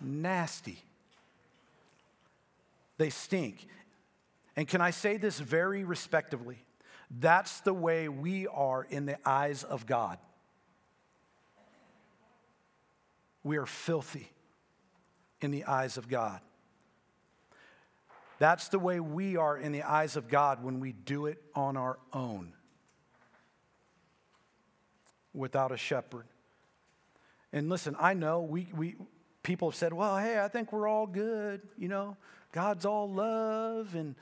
Nasty. 0.00 0.78
They 2.98 3.08
stink. 3.08 3.66
And 4.54 4.68
can 4.68 4.82
I 4.82 4.90
say 4.90 5.16
this 5.16 5.40
very 5.40 5.84
respectively? 5.84 6.58
That's 7.10 7.60
the 7.60 7.72
way 7.72 8.08
we 8.08 8.46
are 8.46 8.86
in 8.88 9.06
the 9.06 9.16
eyes 9.26 9.64
of 9.64 9.86
God. 9.86 10.18
We 13.42 13.56
are 13.56 13.66
filthy 13.66 14.30
in 15.40 15.50
the 15.50 15.64
eyes 15.64 15.96
of 15.96 16.08
God. 16.08 16.40
That's 18.42 18.66
the 18.66 18.80
way 18.80 18.98
we 18.98 19.36
are 19.36 19.56
in 19.56 19.70
the 19.70 19.84
eyes 19.84 20.16
of 20.16 20.28
God 20.28 20.64
when 20.64 20.80
we 20.80 20.90
do 20.90 21.26
it 21.26 21.40
on 21.54 21.76
our 21.76 22.00
own 22.12 22.54
without 25.32 25.70
a 25.70 25.76
shepherd. 25.76 26.26
And 27.52 27.68
listen, 27.68 27.94
I 28.00 28.14
know 28.14 28.40
we, 28.40 28.66
we 28.74 28.96
people 29.44 29.70
have 29.70 29.76
said, 29.76 29.92
well, 29.92 30.18
hey, 30.18 30.40
I 30.40 30.48
think 30.48 30.72
we're 30.72 30.88
all 30.88 31.06
good. 31.06 31.60
You 31.78 31.86
know, 31.86 32.16
God's 32.50 32.84
all 32.84 33.08
love 33.08 33.94
and, 33.94 34.16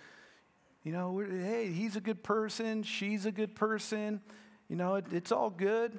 you 0.85 0.93
know, 0.93 1.19
hey, 1.21 1.73
he's 1.73 1.97
a 1.97 2.01
good 2.03 2.23
person, 2.23 2.83
she's 2.83 3.25
a 3.25 3.33
good 3.33 3.55
person. 3.55 4.21
You 4.69 4.77
know, 4.77 4.97
it, 4.97 5.07
it's 5.13 5.33
all 5.33 5.49
good. 5.49 5.99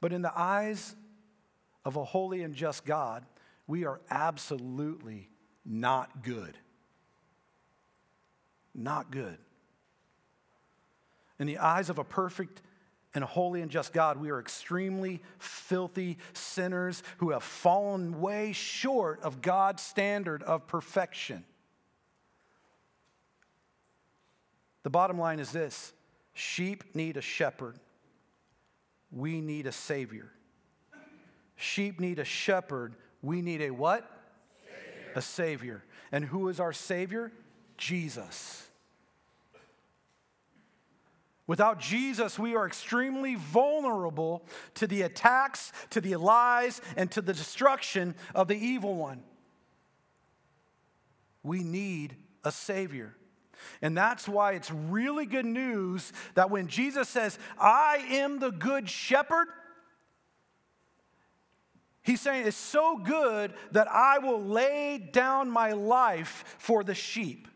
But 0.00 0.12
in 0.12 0.22
the 0.22 0.38
eyes 0.38 0.94
of 1.84 1.96
a 1.96 2.04
holy 2.04 2.44
and 2.44 2.54
just 2.54 2.84
God, 2.84 3.26
we 3.66 3.86
are 3.86 4.00
absolutely 4.08 5.30
not 5.64 6.22
good. 6.22 6.56
Not 8.74 9.10
good. 9.10 9.38
In 11.38 11.46
the 11.46 11.58
eyes 11.58 11.90
of 11.90 11.98
a 11.98 12.04
perfect 12.04 12.62
and 13.14 13.24
holy 13.24 13.60
and 13.60 13.70
just 13.70 13.92
God, 13.92 14.18
we 14.18 14.30
are 14.30 14.38
extremely 14.38 15.20
filthy 15.38 16.18
sinners 16.32 17.02
who 17.18 17.30
have 17.30 17.42
fallen 17.42 18.20
way 18.20 18.52
short 18.52 19.20
of 19.22 19.42
God's 19.42 19.82
standard 19.82 20.42
of 20.42 20.66
perfection. 20.66 21.44
The 24.82 24.90
bottom 24.90 25.18
line 25.18 25.40
is 25.40 25.50
this 25.50 25.92
sheep 26.32 26.84
need 26.94 27.16
a 27.16 27.20
shepherd, 27.20 27.78
we 29.10 29.40
need 29.40 29.66
a 29.66 29.72
savior. 29.72 30.30
Sheep 31.56 32.00
need 32.00 32.18
a 32.18 32.24
shepherd, 32.24 32.94
we 33.22 33.42
need 33.42 33.60
a 33.60 33.70
what? 33.70 34.08
Savior. 34.64 35.12
A 35.14 35.22
savior. 35.22 35.84
And 36.12 36.24
who 36.24 36.48
is 36.48 36.58
our 36.58 36.72
savior? 36.72 37.32
Jesus. 37.80 38.68
Without 41.48 41.80
Jesus, 41.80 42.38
we 42.38 42.54
are 42.54 42.64
extremely 42.64 43.34
vulnerable 43.34 44.44
to 44.74 44.86
the 44.86 45.02
attacks, 45.02 45.72
to 45.90 46.00
the 46.00 46.14
lies, 46.14 46.80
and 46.96 47.10
to 47.10 47.20
the 47.20 47.32
destruction 47.32 48.14
of 48.36 48.46
the 48.46 48.54
evil 48.54 48.94
one. 48.94 49.24
We 51.42 51.64
need 51.64 52.14
a 52.44 52.52
Savior. 52.52 53.16
And 53.82 53.96
that's 53.96 54.28
why 54.28 54.52
it's 54.52 54.70
really 54.70 55.26
good 55.26 55.44
news 55.44 56.12
that 56.34 56.50
when 56.50 56.68
Jesus 56.68 57.08
says, 57.08 57.36
I 57.58 57.96
am 58.10 58.38
the 58.38 58.52
good 58.52 58.88
shepherd, 58.88 59.48
he's 62.02 62.20
saying 62.20 62.46
it's 62.46 62.56
so 62.56 62.96
good 62.96 63.54
that 63.72 63.88
I 63.90 64.18
will 64.18 64.40
lay 64.40 64.98
down 64.98 65.50
my 65.50 65.72
life 65.72 66.44
for 66.58 66.84
the 66.84 66.94
sheep. 66.94 67.48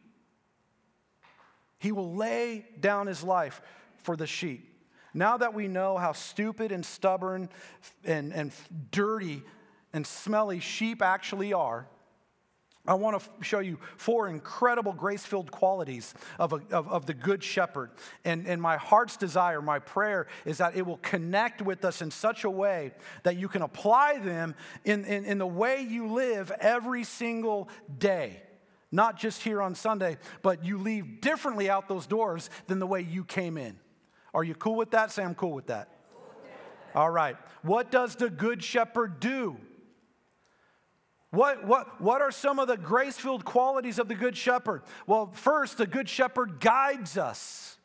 He 1.84 1.92
will 1.92 2.14
lay 2.14 2.64
down 2.80 3.08
his 3.08 3.22
life 3.22 3.60
for 3.98 4.16
the 4.16 4.26
sheep. 4.26 4.74
Now 5.12 5.36
that 5.36 5.52
we 5.52 5.68
know 5.68 5.98
how 5.98 6.12
stupid 6.12 6.72
and 6.72 6.82
stubborn 6.82 7.50
and, 8.06 8.32
and 8.32 8.52
dirty 8.90 9.42
and 9.92 10.06
smelly 10.06 10.60
sheep 10.60 11.02
actually 11.02 11.52
are, 11.52 11.86
I 12.86 12.94
want 12.94 13.20
to 13.20 13.44
show 13.44 13.58
you 13.58 13.78
four 13.98 14.28
incredible 14.28 14.94
grace 14.94 15.26
filled 15.26 15.50
qualities 15.50 16.14
of, 16.38 16.54
a, 16.54 16.62
of, 16.70 16.88
of, 16.88 17.04
the 17.04 17.12
Good 17.12 17.44
Shepherd. 17.44 17.90
And, 18.24 18.46
and 18.46 18.62
my 18.62 18.78
heart's 18.78 19.18
desire, 19.18 19.60
my 19.60 19.78
prayer, 19.78 20.26
is 20.46 20.56
that 20.58 20.76
it 20.76 20.86
will 20.86 20.96
connect 21.02 21.60
with 21.60 21.84
us 21.84 22.00
in 22.00 22.10
such 22.10 22.44
a 22.44 22.50
way 22.50 22.92
that 23.24 23.36
you 23.36 23.46
can 23.46 23.60
apply 23.60 24.20
them 24.20 24.54
in, 24.86 25.04
in, 25.04 25.26
in 25.26 25.36
the 25.36 25.46
way 25.46 25.82
you 25.82 26.06
live 26.06 26.50
every 26.60 27.04
single 27.04 27.68
day. 27.98 28.40
Not 28.94 29.18
just 29.18 29.42
here 29.42 29.60
on 29.60 29.74
Sunday, 29.74 30.18
but 30.40 30.64
you 30.64 30.78
leave 30.78 31.20
differently 31.20 31.68
out 31.68 31.88
those 31.88 32.06
doors 32.06 32.48
than 32.68 32.78
the 32.78 32.86
way 32.86 33.00
you 33.00 33.24
came 33.24 33.58
in. 33.58 33.76
Are 34.32 34.44
you 34.44 34.54
cool 34.54 34.76
with 34.76 34.92
that? 34.92 35.10
Say, 35.10 35.24
I'm 35.24 35.34
cool 35.34 35.50
with 35.50 35.66
that. 35.66 35.88
All 36.94 37.10
right. 37.10 37.36
What 37.62 37.90
does 37.90 38.14
the 38.14 38.30
Good 38.30 38.62
Shepherd 38.62 39.18
do? 39.18 39.56
What, 41.30 41.66
what, 41.66 42.00
what 42.00 42.22
are 42.22 42.30
some 42.30 42.60
of 42.60 42.68
the 42.68 42.76
grace 42.76 43.16
filled 43.16 43.44
qualities 43.44 43.98
of 43.98 44.06
the 44.06 44.14
Good 44.14 44.36
Shepherd? 44.36 44.82
Well, 45.08 45.32
first, 45.32 45.76
the 45.76 45.88
Good 45.88 46.08
Shepherd 46.08 46.60
guides 46.60 47.18
us. 47.18 47.76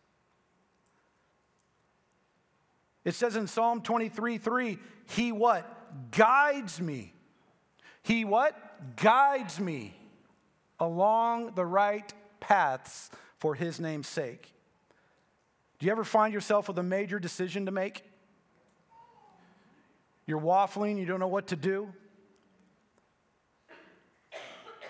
It 3.03 3.15
says 3.15 3.35
in 3.35 3.47
Psalm 3.47 3.81
23 3.81 4.37
3, 4.37 4.77
He 5.07 5.31
what? 5.31 6.11
Guides 6.11 6.79
me. 6.79 7.13
He 8.03 8.25
what? 8.25 8.95
Guides 8.95 9.59
me 9.59 9.95
along 10.79 11.53
the 11.55 11.65
right 11.65 12.13
paths 12.39 13.09
for 13.37 13.55
His 13.55 13.79
name's 13.79 14.07
sake. 14.07 14.53
Do 15.79 15.85
you 15.85 15.91
ever 15.91 16.03
find 16.03 16.33
yourself 16.33 16.67
with 16.67 16.77
a 16.77 16.83
major 16.83 17.19
decision 17.19 17.65
to 17.65 17.71
make? 17.71 18.03
You're 20.25 20.41
waffling, 20.41 20.99
you 20.99 21.05
don't 21.05 21.19
know 21.19 21.27
what 21.27 21.47
to 21.47 21.55
do. 21.55 21.91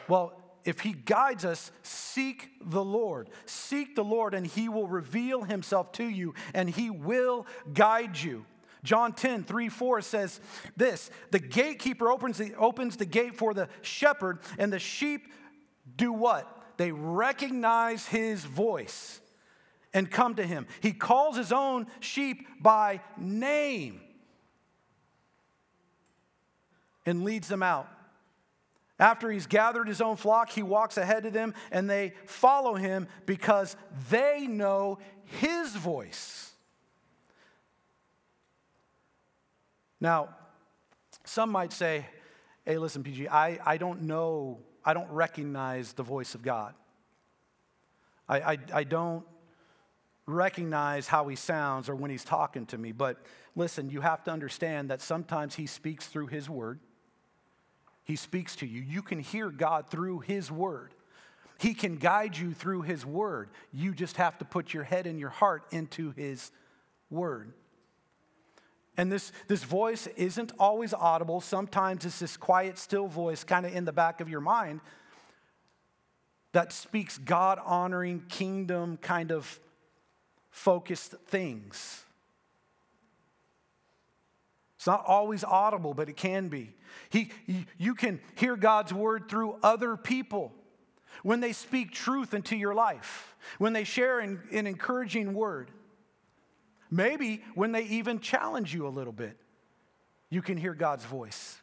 Well, 0.08 0.34
if 0.66 0.82
he 0.82 0.94
guides 0.94 1.46
us, 1.46 1.72
seek 1.84 2.50
the 2.62 2.84
Lord. 2.84 3.30
Seek 3.46 3.96
the 3.96 4.04
Lord, 4.04 4.34
and 4.34 4.46
he 4.46 4.68
will 4.68 4.88
reveal 4.88 5.44
himself 5.44 5.92
to 5.94 6.04
you, 6.04 6.34
and 6.54 6.70
he 6.70 6.90
will 6.90 7.46
guide 7.74 8.18
you. 8.18 8.46
John 8.84 9.14
10, 9.14 9.44
3, 9.44 9.70
4 9.70 10.02
says 10.02 10.42
this 10.76 11.10
The 11.32 11.40
gatekeeper 11.40 12.12
opens 12.12 12.38
the, 12.38 12.56
opens 12.56 12.98
the 12.98 13.06
gate 13.06 13.36
for 13.36 13.54
the 13.54 13.70
shepherd, 13.82 14.40
and 14.58 14.74
the 14.74 14.80
sheep 14.80 15.28
do 16.00 16.12
what? 16.12 16.48
They 16.78 16.92
recognize 16.92 18.08
his 18.08 18.44
voice 18.44 19.20
and 19.94 20.10
come 20.10 20.36
to 20.36 20.46
him. 20.46 20.66
He 20.82 20.94
calls 20.94 21.38
his 21.38 21.52
own 21.52 21.88
sheep 22.00 22.48
by 22.62 23.02
name 23.18 24.02
and 27.06 27.24
leads 27.24 27.48
them 27.48 27.62
out. 27.62 27.88
After 28.98 29.32
he's 29.32 29.48
gathered 29.48 29.88
his 29.88 30.02
own 30.02 30.16
flock, 30.16 30.50
he 30.50 30.64
walks 30.64 30.98
ahead 30.98 31.26
of 31.26 31.34
them 31.34 31.54
and 31.72 31.90
they 31.90 32.14
follow 32.26 32.76
him 32.76 33.08
because 33.26 33.76
they 34.10 34.46
know 34.48 35.00
his 35.26 35.76
voice. 35.76 36.52
Now, 40.02 40.30
some 41.26 41.50
might 41.50 41.74
say, 41.74 42.06
hey, 42.66 42.78
listen, 42.78 43.04
PG, 43.04 43.28
I, 43.28 43.60
I 43.66 43.78
don't 43.78 44.04
know, 44.04 44.60
I 44.84 44.94
don't 44.94 45.10
recognize 45.12 45.94
the 45.94 46.04
voice 46.04 46.36
of 46.36 46.42
God. 46.42 46.74
I, 48.28 48.40
I, 48.40 48.58
I 48.74 48.84
don't 48.84 49.26
recognize 50.26 51.08
how 51.08 51.28
he 51.28 51.36
sounds 51.36 51.90
or 51.90 51.96
when 51.96 52.12
he's 52.12 52.24
talking 52.24 52.66
to 52.68 52.78
me. 52.78 52.92
But 52.92 53.18
listen, 53.56 53.90
you 53.90 54.02
have 54.02 54.24
to 54.26 54.32
understand 54.32 54.90
that 54.90 55.02
sometimes 55.02 55.56
he 55.56 55.66
speaks 55.66 56.08
through 56.08 56.28
his 56.28 56.50
word. 56.50 56.80
He 58.04 58.16
speaks 58.16 58.56
to 58.58 58.68
you. 58.68 58.82
You 58.82 59.02
can 59.02 59.20
hear 59.20 59.50
God 59.50 59.90
through 59.90 60.20
his 60.20 60.52
word. 60.52 60.94
He 61.60 61.74
can 61.74 61.98
guide 61.98 62.38
you 62.38 62.54
through 62.54 62.84
his 62.84 63.06
word. 63.06 63.50
You 63.74 63.94
just 63.94 64.18
have 64.18 64.38
to 64.38 64.46
put 64.46 64.74
your 64.74 64.84
head 64.84 65.08
and 65.08 65.20
your 65.20 65.30
heart 65.30 65.64
into 65.72 66.12
his 66.12 66.52
word. 67.10 67.54
And 69.00 69.10
this, 69.10 69.32
this 69.48 69.64
voice 69.64 70.08
isn't 70.18 70.52
always 70.60 70.94
audible. 70.94 71.40
Sometimes 71.40 72.04
it's 72.04 72.20
this 72.20 72.36
quiet, 72.36 72.78
still 72.78 73.08
voice 73.08 73.46
kind 73.46 73.66
of 73.66 73.74
in 73.74 73.86
the 73.86 73.94
back 73.94 74.20
of 74.20 74.28
your 74.28 74.42
mind 74.42 74.82
that 76.52 76.74
speaks 76.74 77.18
God 77.18 77.60
honoring, 77.64 78.26
kingdom 78.28 78.98
kind 78.98 79.32
of 79.32 79.58
focused 80.50 81.16
things. 81.28 82.04
It's 84.76 84.88
not 84.88 85.06
always 85.08 85.46
audible, 85.46 85.94
but 85.94 86.10
it 86.10 86.18
can 86.18 86.50
be. 86.50 86.74
He, 87.10 87.32
you 87.78 87.96
can 87.96 88.20
hear 88.36 88.58
God's 88.58 88.94
word 88.94 89.30
through 89.30 89.60
other 89.64 89.96
people 89.96 90.52
when 91.24 91.40
they 91.40 91.54
speak 91.54 91.94
truth 91.94 92.34
into 92.34 92.58
your 92.58 92.74
life, 92.74 93.38
when 93.60 93.72
they 93.72 93.86
share 93.86 94.20
an, 94.20 94.42
an 94.52 94.68
encouraging 94.68 95.34
word. 95.34 95.72
Maybe 96.92 97.44
when 97.56 97.72
they 97.72 97.84
even 97.84 98.20
challenge 98.20 98.74
you 98.74 98.88
a 98.88 98.90
little 98.90 99.14
bit, 99.14 99.38
you 100.30 100.42
can 100.42 100.58
hear 100.58 100.74
God's 100.74 101.06
voice. 101.06 101.58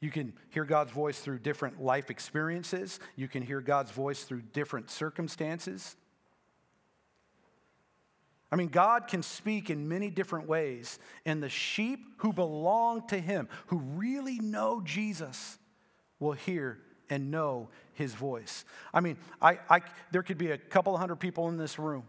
You 0.00 0.10
can 0.10 0.32
hear 0.50 0.64
God's 0.64 0.90
voice 0.90 1.20
through 1.20 1.38
different 1.38 1.80
life 1.80 2.10
experiences. 2.10 2.98
You 3.14 3.28
can 3.28 3.42
hear 3.42 3.60
God's 3.60 3.92
voice 3.92 4.24
through 4.24 4.42
different 4.52 4.90
circumstances. 4.90 5.96
I 8.50 8.56
mean, 8.56 8.68
God 8.68 9.06
can 9.06 9.22
speak 9.22 9.70
in 9.70 9.88
many 9.88 10.10
different 10.10 10.46
ways, 10.46 10.98
and 11.24 11.42
the 11.42 11.48
sheep 11.48 12.00
who 12.18 12.32
belong 12.32 13.06
to 13.08 13.18
Him, 13.18 13.48
who 13.68 13.78
really 13.78 14.40
know 14.40 14.82
Jesus, 14.84 15.56
will 16.18 16.32
hear 16.32 16.78
and 17.08 17.30
know 17.30 17.68
His 17.94 18.14
voice. 18.14 18.64
I 18.92 19.00
mean, 19.00 19.16
I, 19.40 19.58
I, 19.68 19.80
there 20.10 20.22
could 20.22 20.38
be 20.38 20.50
a 20.50 20.58
couple 20.58 20.96
hundred 20.96 21.16
people 21.16 21.48
in 21.48 21.56
this 21.56 21.78
room, 21.78 22.04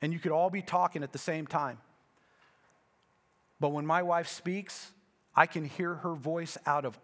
and 0.00 0.12
you 0.12 0.18
could 0.18 0.32
all 0.32 0.50
be 0.50 0.62
talking 0.62 1.02
at 1.02 1.12
the 1.12 1.18
same 1.18 1.46
time. 1.46 1.78
But 3.60 3.70
when 3.70 3.84
my 3.84 4.02
wife 4.02 4.28
speaks, 4.28 4.92
I 5.34 5.46
can 5.46 5.64
hear 5.64 5.94
her 5.96 6.14
voice 6.14 6.56
out 6.66 6.84
of 6.84 6.98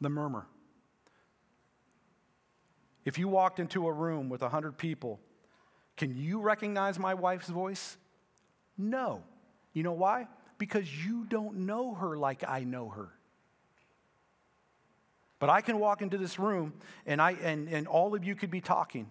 the 0.00 0.08
murmur. 0.08 0.46
If 3.04 3.18
you 3.18 3.28
walked 3.28 3.60
into 3.60 3.86
a 3.86 3.92
room 3.92 4.28
with 4.28 4.40
100 4.40 4.78
people, 4.78 5.20
can 5.96 6.16
you 6.16 6.40
recognize 6.40 6.98
my 6.98 7.14
wife's 7.14 7.48
voice? 7.48 7.96
No. 8.78 9.22
You 9.72 9.82
know 9.82 9.92
why? 9.92 10.28
Because 10.58 10.88
you 11.04 11.24
don't 11.26 11.66
know 11.66 11.94
her 11.94 12.16
like 12.16 12.44
I 12.46 12.64
know 12.64 12.88
her. 12.90 13.10
But 15.44 15.50
I 15.50 15.60
can 15.60 15.78
walk 15.78 16.00
into 16.00 16.16
this 16.16 16.38
room 16.38 16.72
and, 17.04 17.20
I, 17.20 17.32
and, 17.32 17.68
and 17.68 17.86
all 17.86 18.14
of 18.14 18.24
you 18.24 18.34
could 18.34 18.50
be 18.50 18.62
talking. 18.62 19.10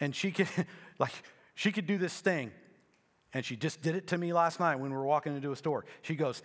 And 0.00 0.16
she 0.16 0.32
could, 0.32 0.48
like, 0.98 1.12
she 1.54 1.70
could 1.70 1.86
do 1.86 1.96
this 1.96 2.12
thing. 2.18 2.50
And 3.32 3.44
she 3.44 3.54
just 3.54 3.80
did 3.80 3.94
it 3.94 4.08
to 4.08 4.18
me 4.18 4.32
last 4.32 4.58
night 4.58 4.80
when 4.80 4.90
we 4.90 4.96
were 4.96 5.06
walking 5.06 5.36
into 5.36 5.52
a 5.52 5.56
store. 5.56 5.84
She 6.02 6.16
goes, 6.16 6.42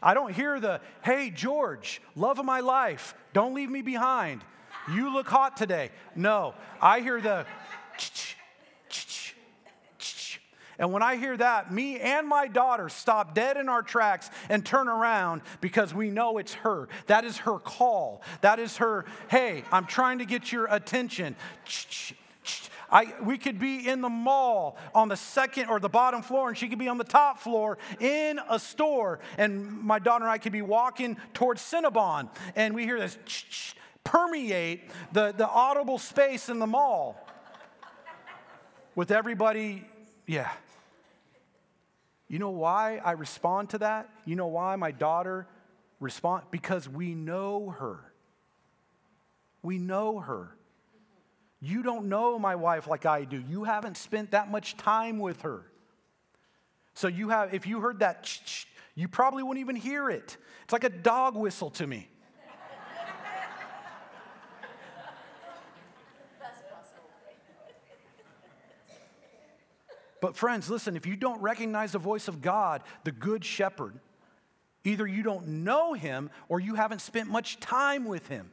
I 0.00 0.14
don't 0.14 0.32
hear 0.32 0.60
the, 0.60 0.80
hey, 1.02 1.28
George, 1.28 2.00
love 2.14 2.38
of 2.38 2.44
my 2.44 2.60
life, 2.60 3.16
don't 3.32 3.52
leave 3.52 3.70
me 3.70 3.82
behind. 3.82 4.42
You 4.92 5.12
look 5.12 5.26
hot 5.26 5.56
today. 5.56 5.90
No, 6.14 6.54
I 6.80 7.00
hear 7.00 7.20
the, 7.20 7.46
and 10.78 10.92
when 10.92 11.02
I 11.02 11.16
hear 11.16 11.36
that, 11.36 11.72
me 11.72 11.98
and 11.98 12.26
my 12.26 12.48
daughter 12.48 12.88
stop 12.88 13.34
dead 13.34 13.56
in 13.56 13.68
our 13.68 13.82
tracks 13.82 14.30
and 14.48 14.64
turn 14.64 14.88
around 14.88 15.42
because 15.60 15.94
we 15.94 16.10
know 16.10 16.38
it's 16.38 16.54
her. 16.54 16.88
That 17.06 17.24
is 17.24 17.38
her 17.38 17.58
call. 17.58 18.22
That 18.40 18.58
is 18.58 18.78
her, 18.78 19.04
hey, 19.28 19.64
I'm 19.70 19.86
trying 19.86 20.18
to 20.18 20.24
get 20.24 20.50
your 20.52 20.66
attention. 20.66 21.36
I, 22.90 23.12
we 23.24 23.38
could 23.38 23.58
be 23.58 23.88
in 23.88 24.02
the 24.02 24.08
mall 24.08 24.76
on 24.94 25.08
the 25.08 25.16
second 25.16 25.68
or 25.68 25.80
the 25.80 25.88
bottom 25.88 26.22
floor, 26.22 26.48
and 26.48 26.56
she 26.56 26.68
could 26.68 26.78
be 26.78 26.88
on 26.88 26.98
the 26.98 27.04
top 27.04 27.40
floor 27.40 27.78
in 27.98 28.38
a 28.48 28.58
store. 28.58 29.20
And 29.36 29.82
my 29.82 29.98
daughter 29.98 30.24
and 30.24 30.30
I 30.30 30.38
could 30.38 30.52
be 30.52 30.62
walking 30.62 31.16
towards 31.32 31.60
Cinnabon, 31.60 32.28
and 32.54 32.74
we 32.74 32.84
hear 32.84 33.00
this 33.00 33.18
permeate 34.04 34.90
the, 35.12 35.32
the 35.36 35.48
audible 35.48 35.98
space 35.98 36.48
in 36.48 36.58
the 36.58 36.66
mall 36.66 37.16
with 38.94 39.10
everybody, 39.10 39.84
yeah. 40.26 40.50
You 42.28 42.38
know 42.38 42.50
why 42.50 43.00
I 43.04 43.12
respond 43.12 43.70
to 43.70 43.78
that? 43.78 44.08
You 44.24 44.36
know 44.36 44.46
why 44.46 44.76
my 44.76 44.90
daughter 44.90 45.46
respond? 46.00 46.44
Because 46.50 46.88
we 46.88 47.14
know 47.14 47.70
her. 47.78 48.00
We 49.62 49.78
know 49.78 50.20
her. 50.20 50.56
You 51.60 51.82
don't 51.82 52.08
know 52.08 52.38
my 52.38 52.56
wife 52.56 52.86
like 52.86 53.06
I 53.06 53.24
do. 53.24 53.42
You 53.48 53.64
haven't 53.64 53.96
spent 53.96 54.32
that 54.32 54.50
much 54.50 54.76
time 54.76 55.18
with 55.18 55.42
her. 55.42 55.64
So 56.94 57.08
you 57.08 57.30
have 57.30 57.54
if 57.54 57.66
you 57.66 57.80
heard 57.80 58.00
that 58.00 58.30
you 58.94 59.08
probably 59.08 59.42
wouldn't 59.42 59.60
even 59.60 59.76
hear 59.76 60.10
it. 60.10 60.36
It's 60.64 60.72
like 60.72 60.84
a 60.84 60.90
dog 60.90 61.36
whistle 61.36 61.70
to 61.70 61.86
me. 61.86 62.08
But, 70.24 70.36
friends, 70.36 70.70
listen, 70.70 70.96
if 70.96 71.04
you 71.04 71.16
don't 71.16 71.42
recognize 71.42 71.92
the 71.92 71.98
voice 71.98 72.28
of 72.28 72.40
God, 72.40 72.80
the 73.04 73.12
Good 73.12 73.44
Shepherd, 73.44 73.92
either 74.82 75.06
you 75.06 75.22
don't 75.22 75.46
know 75.46 75.92
him 75.92 76.30
or 76.48 76.58
you 76.58 76.76
haven't 76.76 77.02
spent 77.02 77.28
much 77.28 77.60
time 77.60 78.06
with 78.06 78.26
him. 78.28 78.50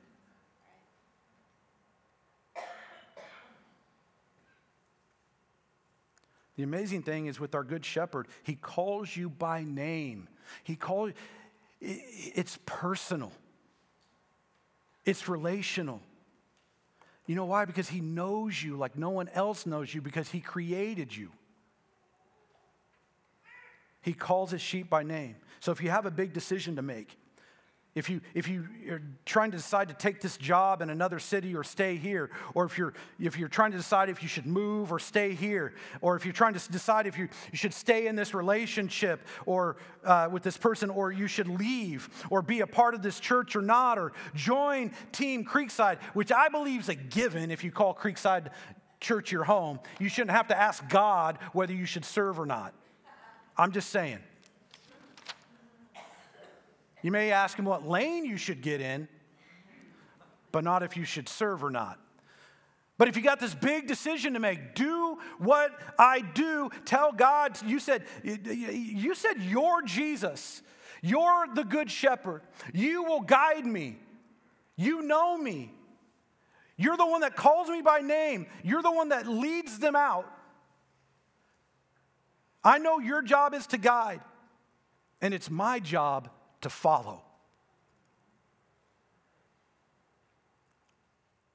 The 6.58 6.64
amazing 6.64 7.04
thing 7.04 7.28
is 7.28 7.40
with 7.40 7.56
our 7.56 7.64
good 7.64 7.86
shepherd, 7.86 8.28
he 8.44 8.56
calls 8.56 9.16
you 9.16 9.30
by 9.30 9.64
name. 9.64 10.28
He 10.66 10.76
calls 10.76 11.14
it's 11.80 12.60
personal. 12.66 13.32
It's 15.06 15.30
relational. 15.30 16.02
You 17.28 17.36
know 17.36 17.46
why? 17.46 17.64
Because 17.64 17.88
he 17.88 18.02
knows 18.02 18.62
you 18.62 18.76
like 18.76 18.98
no 18.98 19.12
one 19.12 19.30
else 19.30 19.66
knows 19.66 19.96
you 19.96 20.02
because 20.02 20.28
he 20.32 20.42
created 20.42 21.16
you. 21.16 21.32
He 24.02 24.14
calls 24.14 24.52
his 24.52 24.62
sheep 24.62 24.90
by 24.90 25.04
name. 25.04 25.36
So 25.60 25.72
if 25.72 25.82
you 25.82 25.90
have 25.90 26.06
a 26.06 26.12
big 26.12 26.34
decision 26.34 26.76
to 26.78 26.82
make, 26.82 27.18
if, 27.94 28.10
you, 28.10 28.22
if 28.34 28.48
you 28.48 28.66
are 28.90 29.02
trying 29.26 29.52
to 29.52 29.58
decide 29.58 29.90
to 29.90 29.94
take 29.94 30.22
this 30.22 30.38
job 30.38 30.82
in 30.82 30.90
another 30.90 31.20
city 31.20 31.54
or 31.54 31.64
stay 31.64 31.98
here, 31.98 32.30
or 32.54 32.64
if 32.64 32.78
you're, 32.78 32.94
if 33.20 33.38
you're 33.38 33.50
trying 33.50 33.72
to 33.72 33.78
decide 33.78 34.08
if 34.08 34.24
you 34.24 34.30
should 34.30 34.46
move 34.46 34.94
or 34.94 35.00
stay 35.00 35.34
here, 35.34 35.74
or 36.00 36.16
if 36.16 36.26
you're 36.26 36.34
trying 36.34 36.54
to 36.54 36.72
decide 36.72 37.06
if 37.06 37.18
you, 37.18 37.28
you 37.52 37.58
should 37.58 37.74
stay 37.74 38.08
in 38.08 38.16
this 38.16 38.34
relationship 38.34 39.28
or 39.46 39.76
uh, 40.06 40.30
with 40.32 40.42
this 40.42 40.56
person, 40.56 40.90
or 40.90 41.12
you 41.12 41.28
should 41.28 41.50
leave, 41.50 42.10
or 42.30 42.42
be 42.42 42.62
a 42.62 42.68
part 42.68 42.96
of 42.96 43.02
this 43.02 43.20
church 43.20 43.58
or 43.58 43.62
not, 43.62 44.00
or 44.00 44.14
join 44.36 44.92
Team 45.12 45.44
Creekside, 45.44 46.02
which 46.14 46.32
I 46.32 46.48
believe 46.48 46.80
is 46.80 46.90
a 46.90 46.96
given 46.96 47.52
if 47.52 47.62
you 47.62 47.72
call 47.72 47.94
Creekside 47.94 48.52
Church 49.02 49.32
your 49.32 49.44
home. 49.44 49.80
You 50.00 50.08
shouldn't 50.08 50.32
have 50.32 50.48
to 50.50 50.58
ask 50.58 50.88
God 50.88 51.40
whether 51.54 51.74
you 51.74 51.86
should 51.86 52.06
serve 52.06 52.40
or 52.40 52.46
not. 52.46 52.74
I'm 53.62 53.72
just 53.72 53.92
saying. 53.92 54.18
You 57.04 57.12
may 57.12 57.32
ask 57.32 57.60
him 57.60 57.66
what 57.66 57.88
lane 57.88 58.26
you 58.26 58.36
should 58.36 58.64
get 58.64 58.82
in, 58.82 59.08
but 60.52 60.64
not 60.64 60.82
if 60.82 60.98
you 60.98 61.06
should 61.06 61.30
serve 61.30 61.64
or 61.64 61.70
not. 61.70 62.00
But 62.98 63.08
if 63.08 63.16
you 63.16 63.22
got 63.22 63.40
this 63.40 63.54
big 63.54 63.86
decision 63.86 64.34
to 64.34 64.40
make, 64.40 64.74
do 64.74 65.20
what 65.38 65.80
I 66.00 66.22
do. 66.22 66.72
Tell 66.86 67.12
God, 67.12 67.56
you 67.64 67.80
said, 67.80 68.04
you 68.24 69.14
said 69.14 69.36
you're 69.40 69.84
Jesus. 69.84 70.64
You're 71.04 71.46
the 71.54 71.64
good 71.64 71.92
shepherd. 71.92 72.42
You 72.74 73.04
will 73.04 73.22
guide 73.22 73.68
me. 73.68 74.00
You 74.76 75.04
know 75.04 75.38
me. 75.38 75.72
You're 76.78 76.98
the 76.98 77.06
one 77.06 77.22
that 77.22 77.36
calls 77.36 77.70
me 77.70 77.84
by 77.84 78.00
name. 78.00 78.48
You're 78.64 78.82
the 78.82 78.92
one 78.92 79.10
that 79.10 79.28
leads 79.28 79.78
them 79.78 79.96
out. 79.96 80.26
I 82.64 82.78
know 82.78 83.00
your 83.00 83.22
job 83.22 83.54
is 83.54 83.68
to 83.68 83.78
guide, 83.78 84.22
and 85.22 85.34
it's 85.34 85.50
my 85.50 85.80
job 85.80 86.30
to 86.62 86.70
follow. 86.70 87.24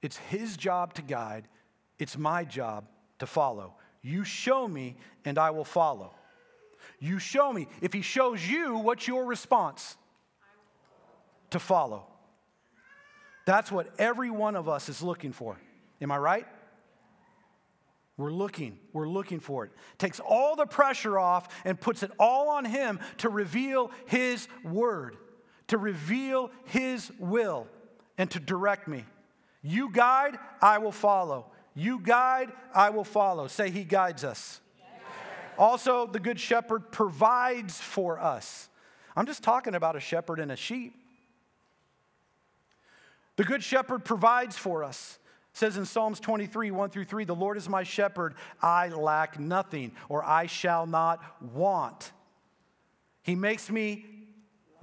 It's 0.02 0.16
his 0.16 0.56
job 0.56 0.94
to 0.94 1.02
guide, 1.02 1.48
it's 1.98 2.16
my 2.18 2.44
job 2.44 2.86
to 3.18 3.26
follow. 3.26 3.74
You 4.02 4.24
show 4.24 4.68
me, 4.68 4.96
and 5.24 5.38
I 5.38 5.50
will 5.50 5.64
follow. 5.64 6.14
You 7.00 7.18
show 7.18 7.52
me. 7.52 7.68
If 7.80 7.92
he 7.92 8.02
shows 8.02 8.46
you, 8.46 8.78
what's 8.78 9.08
your 9.08 9.24
response? 9.24 9.96
To 11.50 11.58
follow. 11.58 12.06
That's 13.46 13.70
what 13.70 13.88
every 13.98 14.30
one 14.30 14.56
of 14.56 14.68
us 14.68 14.88
is 14.88 15.02
looking 15.02 15.32
for. 15.32 15.56
Am 16.00 16.10
I 16.10 16.18
right? 16.18 16.46
We're 18.16 18.32
looking, 18.32 18.78
we're 18.94 19.08
looking 19.08 19.40
for 19.40 19.64
it. 19.66 19.72
Takes 19.98 20.20
all 20.20 20.56
the 20.56 20.66
pressure 20.66 21.18
off 21.18 21.48
and 21.64 21.78
puts 21.78 22.02
it 22.02 22.10
all 22.18 22.48
on 22.48 22.64
Him 22.64 22.98
to 23.18 23.28
reveal 23.28 23.90
His 24.06 24.48
word, 24.64 25.16
to 25.68 25.76
reveal 25.76 26.50
His 26.64 27.12
will, 27.18 27.66
and 28.16 28.30
to 28.30 28.40
direct 28.40 28.88
me. 28.88 29.04
You 29.62 29.90
guide, 29.92 30.38
I 30.62 30.78
will 30.78 30.92
follow. 30.92 31.46
You 31.74 32.00
guide, 32.00 32.52
I 32.74 32.88
will 32.88 33.04
follow. 33.04 33.48
Say, 33.48 33.68
He 33.68 33.84
guides 33.84 34.24
us. 34.24 34.60
Also, 35.58 36.06
the 36.06 36.20
Good 36.20 36.40
Shepherd 36.40 36.90
provides 36.90 37.78
for 37.78 38.18
us. 38.18 38.68
I'm 39.14 39.26
just 39.26 39.42
talking 39.42 39.74
about 39.74 39.96
a 39.96 40.00
shepherd 40.00 40.40
and 40.40 40.52
a 40.52 40.56
sheep. 40.56 40.94
The 43.36 43.44
Good 43.44 43.62
Shepherd 43.62 44.04
provides 44.04 44.56
for 44.56 44.82
us 44.84 45.18
says 45.56 45.78
in 45.78 45.86
Psalms 45.86 46.20
23, 46.20 46.70
1 46.70 46.90
through 46.90 47.06
3, 47.06 47.24
the 47.24 47.34
Lord 47.34 47.56
is 47.56 47.66
my 47.66 47.82
shepherd, 47.82 48.34
I 48.60 48.88
lack 48.88 49.40
nothing, 49.40 49.92
or 50.10 50.22
I 50.22 50.46
shall 50.46 50.86
not 50.86 51.22
want. 51.40 52.12
He 53.22 53.34
makes 53.34 53.70
me 53.70 54.04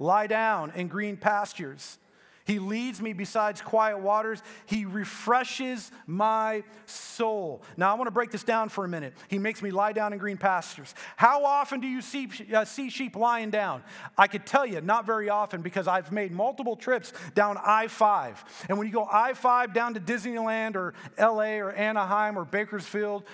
lie 0.00 0.26
down 0.26 0.72
in 0.74 0.88
green 0.88 1.16
pastures. 1.16 1.98
He 2.44 2.58
leads 2.58 3.00
me 3.00 3.14
besides 3.14 3.62
quiet 3.62 3.98
waters. 3.98 4.42
He 4.66 4.84
refreshes 4.84 5.90
my 6.06 6.62
soul. 6.84 7.62
Now, 7.78 7.90
I 7.90 7.94
want 7.94 8.06
to 8.06 8.12
break 8.12 8.30
this 8.30 8.44
down 8.44 8.68
for 8.68 8.84
a 8.84 8.88
minute. 8.88 9.14
He 9.28 9.38
makes 9.38 9.62
me 9.62 9.70
lie 9.70 9.92
down 9.92 10.12
in 10.12 10.18
green 10.18 10.36
pastures. 10.36 10.94
How 11.16 11.44
often 11.44 11.80
do 11.80 11.86
you 11.86 12.02
see, 12.02 12.28
uh, 12.54 12.66
see 12.66 12.90
sheep 12.90 13.16
lying 13.16 13.50
down? 13.50 13.82
I 14.18 14.26
could 14.26 14.44
tell 14.44 14.66
you, 14.66 14.82
not 14.82 15.06
very 15.06 15.30
often, 15.30 15.62
because 15.62 15.88
I've 15.88 16.12
made 16.12 16.32
multiple 16.32 16.76
trips 16.76 17.14
down 17.34 17.56
I 17.64 17.88
5. 17.88 18.66
And 18.68 18.76
when 18.76 18.86
you 18.86 18.92
go 18.92 19.08
I 19.10 19.32
5 19.32 19.72
down 19.72 19.94
to 19.94 20.00
Disneyland 20.00 20.76
or 20.76 20.92
LA 21.18 21.56
or 21.56 21.72
Anaheim 21.72 22.38
or 22.38 22.44
Bakersfield, 22.44 23.24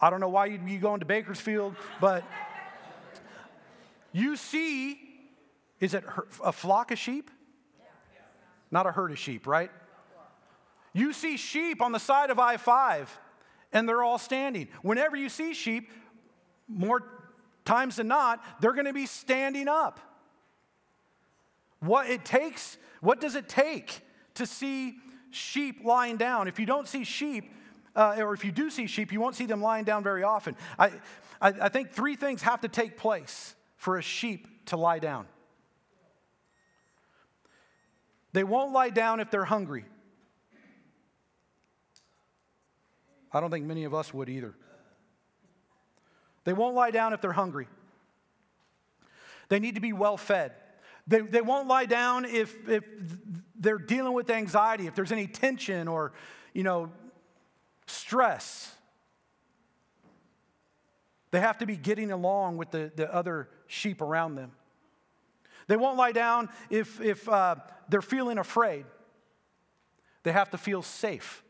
I 0.00 0.10
don't 0.10 0.20
know 0.20 0.28
why 0.28 0.46
you'd 0.46 0.66
be 0.66 0.78
going 0.78 0.98
to 0.98 1.06
Bakersfield, 1.06 1.76
but 2.00 2.24
you 4.12 4.34
see, 4.34 4.98
is 5.78 5.94
it 5.94 6.02
a 6.42 6.52
flock 6.52 6.90
of 6.90 6.98
sheep? 6.98 7.30
Not 8.70 8.86
a 8.86 8.92
herd 8.92 9.10
of 9.10 9.18
sheep, 9.18 9.46
right? 9.46 9.70
You 10.92 11.12
see 11.12 11.36
sheep 11.36 11.80
on 11.80 11.92
the 11.92 11.98
side 11.98 12.30
of 12.30 12.38
I 12.38 12.56
5, 12.56 13.18
and 13.72 13.88
they're 13.88 14.02
all 14.02 14.18
standing. 14.18 14.68
Whenever 14.82 15.16
you 15.16 15.28
see 15.28 15.54
sheep, 15.54 15.90
more 16.66 17.02
times 17.64 17.96
than 17.96 18.08
not, 18.08 18.42
they're 18.60 18.72
going 18.72 18.86
to 18.86 18.92
be 18.92 19.06
standing 19.06 19.68
up. 19.68 20.00
What 21.80 22.08
it 22.08 22.24
takes, 22.24 22.78
what 23.00 23.20
does 23.20 23.36
it 23.36 23.48
take 23.48 24.00
to 24.34 24.46
see 24.46 24.96
sheep 25.30 25.84
lying 25.84 26.16
down? 26.16 26.48
If 26.48 26.58
you 26.58 26.66
don't 26.66 26.88
see 26.88 27.04
sheep, 27.04 27.52
uh, 27.94 28.16
or 28.18 28.32
if 28.32 28.44
you 28.44 28.52
do 28.52 28.70
see 28.70 28.86
sheep, 28.86 29.12
you 29.12 29.20
won't 29.20 29.34
see 29.34 29.46
them 29.46 29.60
lying 29.60 29.84
down 29.84 30.02
very 30.02 30.22
often. 30.22 30.56
I, 30.78 30.88
I, 31.40 31.48
I 31.62 31.68
think 31.68 31.92
three 31.92 32.16
things 32.16 32.42
have 32.42 32.60
to 32.62 32.68
take 32.68 32.96
place 32.96 33.54
for 33.76 33.98
a 33.98 34.02
sheep 34.02 34.66
to 34.66 34.76
lie 34.76 34.98
down. 34.98 35.26
They 38.32 38.44
won't 38.44 38.72
lie 38.72 38.90
down 38.90 39.20
if 39.20 39.30
they're 39.30 39.44
hungry. 39.44 39.84
I 43.32 43.40
don't 43.40 43.50
think 43.50 43.66
many 43.66 43.84
of 43.84 43.94
us 43.94 44.12
would 44.14 44.28
either. 44.28 44.54
They 46.44 46.52
won't 46.52 46.74
lie 46.74 46.90
down 46.90 47.12
if 47.12 47.20
they're 47.20 47.32
hungry. 47.32 47.68
They 49.48 49.58
need 49.58 49.74
to 49.74 49.80
be 49.80 49.92
well 49.92 50.16
fed. 50.16 50.52
They, 51.06 51.20
they 51.20 51.40
won't 51.40 51.68
lie 51.68 51.86
down 51.86 52.26
if, 52.26 52.54
if 52.68 52.84
they're 53.58 53.78
dealing 53.78 54.12
with 54.12 54.30
anxiety, 54.30 54.86
if 54.86 54.94
there's 54.94 55.12
any 55.12 55.26
tension 55.26 55.88
or, 55.88 56.12
you 56.52 56.62
know, 56.62 56.90
stress. 57.86 58.74
They 61.30 61.40
have 61.40 61.58
to 61.58 61.66
be 61.66 61.76
getting 61.76 62.12
along 62.12 62.58
with 62.58 62.70
the, 62.70 62.92
the 62.94 63.12
other 63.12 63.48
sheep 63.66 64.00
around 64.00 64.34
them. 64.34 64.52
They 65.68 65.76
won't 65.76 65.96
lie 65.96 66.12
down 66.12 66.48
if, 66.70 67.00
if 67.00 67.28
uh, 67.28 67.56
they're 67.88 68.02
feeling 68.02 68.38
afraid. 68.38 68.84
They 70.24 70.32
have 70.32 70.50
to 70.50 70.58
feel 70.58 70.82
safe. 70.82 71.44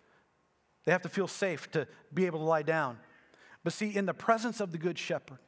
They 0.84 0.92
have 0.92 1.02
to 1.02 1.08
feel 1.08 1.28
safe 1.28 1.70
to 1.70 1.88
be 2.12 2.26
able 2.26 2.40
to 2.40 2.44
lie 2.44 2.62
down. 2.62 2.98
But 3.64 3.72
see, 3.72 3.94
in 3.94 4.06
the 4.06 4.14
presence 4.14 4.60
of 4.60 4.72
the 4.72 4.78
Good 4.78 4.98
Shepherd, 4.98 5.38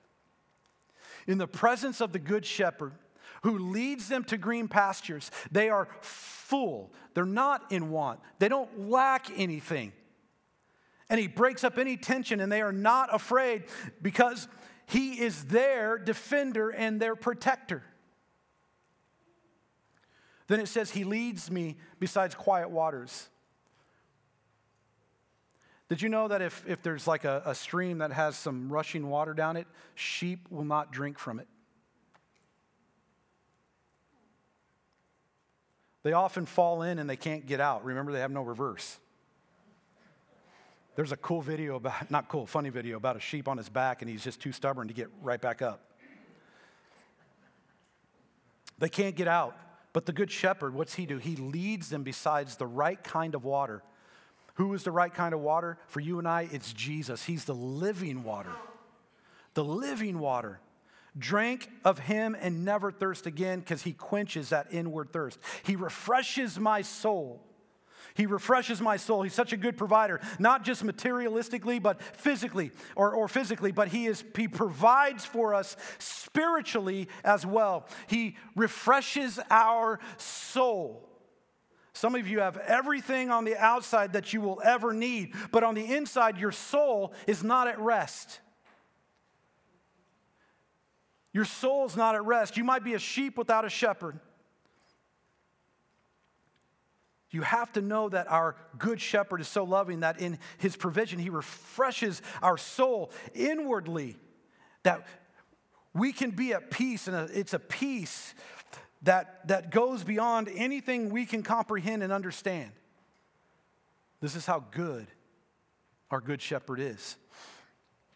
in 1.26 1.38
the 1.38 1.46
presence 1.46 2.00
of 2.00 2.12
the 2.12 2.18
Good 2.18 2.46
Shepherd, 2.46 2.92
who 3.42 3.58
leads 3.58 4.08
them 4.08 4.24
to 4.24 4.36
green 4.36 4.68
pastures, 4.68 5.30
they 5.50 5.68
are 5.68 5.88
full. 6.00 6.92
They're 7.14 7.24
not 7.24 7.70
in 7.72 7.90
want. 7.90 8.20
They 8.38 8.48
don't 8.48 8.88
lack 8.88 9.26
anything. 9.36 9.92
And 11.08 11.18
he 11.18 11.26
breaks 11.26 11.64
up 11.64 11.78
any 11.78 11.96
tension, 11.96 12.40
and 12.40 12.52
they 12.52 12.62
are 12.62 12.72
not 12.72 13.12
afraid 13.12 13.64
because 14.00 14.46
he 14.86 15.20
is 15.20 15.44
their 15.44 15.98
defender 15.98 16.70
and 16.70 17.00
their 17.00 17.16
protector. 17.16 17.82
Then 20.50 20.58
it 20.58 20.66
says, 20.66 20.90
He 20.90 21.04
leads 21.04 21.48
me 21.48 21.76
besides 22.00 22.34
quiet 22.34 22.70
waters. 22.70 23.28
Did 25.88 26.02
you 26.02 26.08
know 26.08 26.26
that 26.26 26.42
if, 26.42 26.64
if 26.66 26.82
there's 26.82 27.06
like 27.06 27.24
a, 27.24 27.40
a 27.46 27.54
stream 27.54 27.98
that 27.98 28.10
has 28.10 28.34
some 28.34 28.68
rushing 28.68 29.08
water 29.08 29.32
down 29.32 29.56
it, 29.56 29.68
sheep 29.94 30.48
will 30.50 30.64
not 30.64 30.90
drink 30.90 31.20
from 31.20 31.38
it? 31.38 31.46
They 36.02 36.14
often 36.14 36.46
fall 36.46 36.82
in 36.82 36.98
and 36.98 37.08
they 37.08 37.16
can't 37.16 37.46
get 37.46 37.60
out. 37.60 37.84
Remember, 37.84 38.10
they 38.10 38.18
have 38.18 38.32
no 38.32 38.42
reverse. 38.42 38.98
There's 40.96 41.12
a 41.12 41.16
cool 41.16 41.42
video 41.42 41.76
about, 41.76 42.10
not 42.10 42.28
cool, 42.28 42.44
funny 42.44 42.70
video 42.70 42.96
about 42.96 43.14
a 43.14 43.20
sheep 43.20 43.46
on 43.46 43.56
his 43.56 43.68
back 43.68 44.02
and 44.02 44.10
he's 44.10 44.24
just 44.24 44.40
too 44.40 44.50
stubborn 44.50 44.88
to 44.88 44.94
get 44.94 45.10
right 45.22 45.40
back 45.40 45.62
up. 45.62 45.92
They 48.80 48.88
can't 48.88 49.14
get 49.14 49.28
out. 49.28 49.56
But 49.92 50.06
the 50.06 50.12
good 50.12 50.30
shepherd, 50.30 50.74
what's 50.74 50.94
he 50.94 51.06
do? 51.06 51.18
He 51.18 51.36
leads 51.36 51.88
them 51.88 52.02
besides 52.02 52.56
the 52.56 52.66
right 52.66 53.02
kind 53.02 53.34
of 53.34 53.44
water. 53.44 53.82
Who 54.54 54.72
is 54.74 54.84
the 54.84 54.92
right 54.92 55.12
kind 55.12 55.34
of 55.34 55.40
water? 55.40 55.78
For 55.88 56.00
you 56.00 56.18
and 56.18 56.28
I, 56.28 56.48
it's 56.52 56.72
Jesus. 56.72 57.24
He's 57.24 57.44
the 57.44 57.54
living 57.54 58.22
water. 58.22 58.52
The 59.54 59.64
living 59.64 60.18
water. 60.18 60.60
Drink 61.18 61.68
of 61.84 61.98
him 61.98 62.36
and 62.38 62.64
never 62.64 62.92
thirst 62.92 63.26
again 63.26 63.60
because 63.60 63.82
he 63.82 63.92
quenches 63.92 64.50
that 64.50 64.68
inward 64.70 65.12
thirst. 65.12 65.38
He 65.64 65.76
refreshes 65.76 66.58
my 66.58 66.82
soul. 66.82 67.42
He 68.14 68.26
refreshes 68.26 68.80
my 68.80 68.96
soul. 68.96 69.22
He's 69.22 69.34
such 69.34 69.52
a 69.52 69.56
good 69.56 69.76
provider, 69.76 70.20
not 70.38 70.64
just 70.64 70.84
materialistically, 70.84 71.82
but 71.82 72.02
physically 72.02 72.72
or, 72.96 73.12
or 73.12 73.28
physically, 73.28 73.72
but 73.72 73.88
he, 73.88 74.06
is, 74.06 74.24
he 74.36 74.48
provides 74.48 75.24
for 75.24 75.54
us 75.54 75.76
spiritually 75.98 77.08
as 77.24 77.46
well. 77.46 77.86
He 78.06 78.36
refreshes 78.56 79.38
our 79.50 80.00
soul. 80.16 81.08
Some 81.92 82.14
of 82.14 82.26
you 82.26 82.40
have 82.40 82.56
everything 82.56 83.30
on 83.30 83.44
the 83.44 83.56
outside 83.56 84.14
that 84.14 84.32
you 84.32 84.40
will 84.40 84.60
ever 84.64 84.92
need, 84.92 85.34
but 85.50 85.62
on 85.62 85.74
the 85.74 85.94
inside, 85.94 86.38
your 86.38 86.52
soul 86.52 87.12
is 87.26 87.44
not 87.44 87.68
at 87.68 87.78
rest. 87.78 88.40
Your 91.32 91.44
soul's 91.44 91.96
not 91.96 92.14
at 92.14 92.24
rest. 92.24 92.56
You 92.56 92.64
might 92.64 92.84
be 92.84 92.94
a 92.94 92.98
sheep 92.98 93.38
without 93.38 93.64
a 93.64 93.68
shepherd. 93.68 94.18
You 97.30 97.42
have 97.42 97.72
to 97.72 97.80
know 97.80 98.08
that 98.08 98.30
our 98.30 98.56
good 98.76 99.00
shepherd 99.00 99.40
is 99.40 99.48
so 99.48 99.62
loving 99.64 100.00
that 100.00 100.20
in 100.20 100.38
his 100.58 100.76
provision, 100.76 101.18
he 101.18 101.30
refreshes 101.30 102.22
our 102.42 102.58
soul 102.58 103.12
inwardly, 103.34 104.16
that 104.82 105.06
we 105.94 106.12
can 106.12 106.30
be 106.30 106.52
at 106.52 106.70
peace, 106.70 107.06
and 107.06 107.30
it's 107.30 107.54
a 107.54 107.58
peace 107.58 108.34
that, 109.02 109.46
that 109.48 109.70
goes 109.70 110.02
beyond 110.02 110.48
anything 110.54 111.10
we 111.10 111.24
can 111.24 111.42
comprehend 111.42 112.02
and 112.02 112.12
understand. 112.12 112.72
This 114.20 114.34
is 114.34 114.44
how 114.44 114.64
good 114.70 115.06
our 116.10 116.20
good 116.20 116.42
shepherd 116.42 116.80
is. 116.80 117.16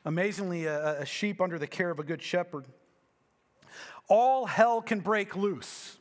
Amazingly, 0.04 0.66
a, 0.66 1.02
a 1.02 1.06
sheep 1.06 1.40
under 1.40 1.58
the 1.58 1.66
care 1.66 1.90
of 1.90 1.98
a 1.98 2.04
good 2.04 2.20
shepherd, 2.20 2.66
all 4.08 4.44
hell 4.44 4.82
can 4.82 5.00
break 5.00 5.36
loose 5.36 5.96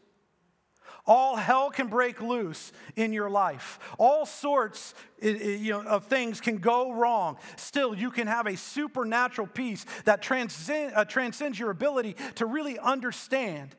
all 1.06 1.36
hell 1.36 1.70
can 1.70 1.88
break 1.88 2.22
loose 2.22 2.72
in 2.96 3.12
your 3.12 3.30
life. 3.30 3.80
All 3.98 4.26
sorts 4.26 4.94
you 5.22 5.72
know, 5.72 5.82
of 5.82 6.06
things 6.06 6.40
can 6.40 6.58
go 6.58 6.92
wrong. 6.94 7.38
Still, 7.58 7.94
you 7.94 8.12
can 8.12 8.28
have 8.28 8.48
a 8.48 8.56
supernatural 8.56 9.48
peace 9.48 9.86
that 10.06 10.22
transcend, 10.22 10.94
uh, 10.96 11.06
transcends 11.06 11.60
your 11.60 11.72
ability 11.72 12.16
to 12.36 12.46
really 12.46 12.80
understand 12.80 13.76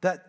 that 0.00 0.26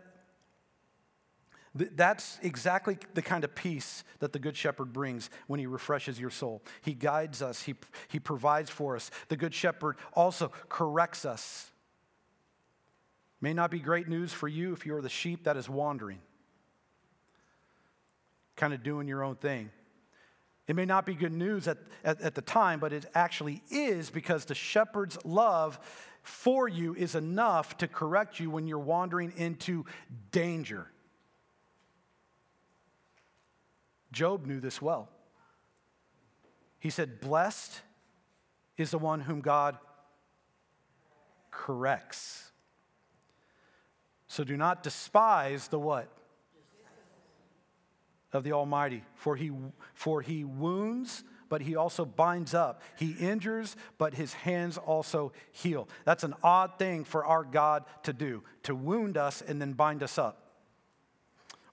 that's 1.74 2.38
exactly 2.42 2.98
the 3.14 3.22
kind 3.22 3.46
of 3.46 3.56
peace 3.56 4.04
that 4.20 4.34
the 4.34 4.40
Good 4.40 4.58
Shepherd 4.58 4.92
brings 4.92 5.30
when 5.48 5.60
he 5.60 5.66
refreshes 5.66 6.20
your 6.20 6.30
soul. 6.30 6.62
He 6.82 6.94
guides 6.94 7.42
us, 7.42 7.64
he, 7.64 7.76
he 8.10 8.20
provides 8.20 8.70
for 8.70 8.98
us. 8.98 9.10
The 9.30 9.38
Good 9.38 9.54
Shepherd 9.54 9.96
also 10.14 10.52
corrects 10.68 11.24
us. 11.24 11.71
May 13.42 13.54
not 13.54 13.72
be 13.72 13.80
great 13.80 14.08
news 14.08 14.32
for 14.32 14.48
you 14.48 14.72
if 14.72 14.86
you're 14.86 15.02
the 15.02 15.10
sheep 15.10 15.46
that 15.46 15.58
is 15.58 15.68
wandering, 15.68 16.20
kind 18.56 18.74
of 18.74 18.84
doing 18.84 19.08
your 19.08 19.24
own 19.24 19.36
thing. 19.36 19.72
It 20.68 20.76
may 20.76 20.86
not 20.86 21.08
be 21.08 21.16
good 21.16 21.34
news 21.34 21.68
at, 21.68 21.80
at, 22.04 22.22
at, 22.22 22.36
the 22.36 22.42
time, 22.42 22.80
but 22.80 22.94
it 22.94 23.06
actually 23.16 23.64
is 23.72 24.12
because 24.12 24.46
the 24.46 24.56
shepherd's 24.56 25.18
love 25.26 25.80
for 26.22 26.68
you 26.68 26.94
is 26.94 27.16
enough 27.16 27.78
to 27.78 27.88
correct 27.88 28.40
you 28.40 28.52
when 28.52 28.68
you're 28.68 28.78
wandering 28.78 29.34
into 29.36 29.86
danger. 30.32 30.88
Job 34.12 34.46
knew 34.46 34.60
this 34.60 34.82
well. 34.82 35.10
He 36.80 36.92
said, 36.92 37.20
Blessed 37.20 37.82
is 38.78 38.92
the 38.92 38.98
one 39.00 39.22
whom 39.22 39.42
God 39.42 39.78
corrects. 41.50 42.51
So 44.32 44.46
do 44.46 44.56
not 44.56 44.82
despise 44.82 45.68
the 45.68 45.78
what? 45.78 46.08
Of 48.32 48.46
the 48.46 48.54
Almighty. 48.54 49.04
For 49.14 49.36
he, 49.36 49.52
for 49.94 50.22
he 50.22 50.46
wounds, 50.46 51.26
but 51.50 51.60
he 51.60 51.76
also 51.76 52.06
binds 52.06 52.54
up. 52.54 52.82
He 52.98 53.12
injures, 53.12 53.76
but 53.98 54.14
his 54.14 54.32
hands 54.32 54.78
also 54.78 55.34
heal. 55.52 55.90
That's 56.06 56.24
an 56.24 56.34
odd 56.46 56.80
thing 56.80 57.04
for 57.04 57.26
our 57.26 57.44
God 57.44 57.84
to 58.04 58.14
do, 58.14 58.42
to 58.64 58.74
wound 58.74 59.18
us 59.18 59.42
and 59.42 59.62
then 59.62 59.74
bind 59.74 60.02
us 60.02 60.18
up. 60.18 60.54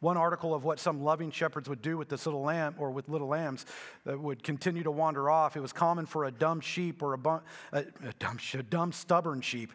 One 0.01 0.17
article 0.17 0.53
of 0.53 0.65
what 0.65 0.81
some 0.81 1.05
loving 1.05 1.31
shepherds 1.31 1.69
would 1.69 1.81
do 1.81 1.97
with 1.97 2.09
this 2.09 2.27
little 2.27 2.43
lamb 2.43 2.75
or 2.79 2.91
with 2.91 3.09
little 3.09 3.29
lambs 3.29 3.67
that 4.05 4.19
would 4.19 4.43
continue 4.43 4.83
to 4.83 4.91
wander 4.91 5.31
off. 5.31 5.57
It 5.57 5.61
was 5.61 5.73
common 5.73 6.07
for 6.07 6.25
a 6.25 6.33
dumb 6.33 6.61
sheep 6.61 7.05
or 7.05 7.15
a, 7.15 7.19
a, 7.73 7.79
a, 7.79 8.13
dumb, 8.19 8.39
a 8.55 8.63
dumb, 8.65 8.91
stubborn 8.91 9.43
sheep 9.43 9.71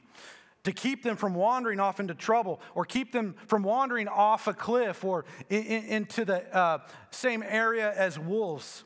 to 0.64 0.72
keep 0.72 1.04
them 1.04 1.18
from 1.18 1.34
wandering 1.34 1.80
off 1.80 2.00
into 2.00 2.14
trouble 2.14 2.62
or 2.74 2.86
keep 2.86 3.12
them 3.12 3.36
from 3.48 3.64
wandering 3.64 4.08
off 4.08 4.48
a 4.48 4.54
cliff 4.54 5.04
or 5.04 5.26
in, 5.50 5.64
in, 5.64 5.84
into 5.86 6.26
the 6.26 6.56
uh, 6.56 6.80
same 7.12 7.44
area 7.44 7.94
as 7.94 8.18
wolves. 8.18 8.84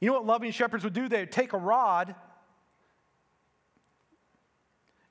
You 0.00 0.08
know 0.08 0.14
what 0.14 0.26
loving 0.26 0.50
shepherds 0.50 0.84
would 0.84 0.94
do? 0.94 1.08
They'd 1.08 1.30
take 1.30 1.52
a 1.52 1.58
rod 1.58 2.14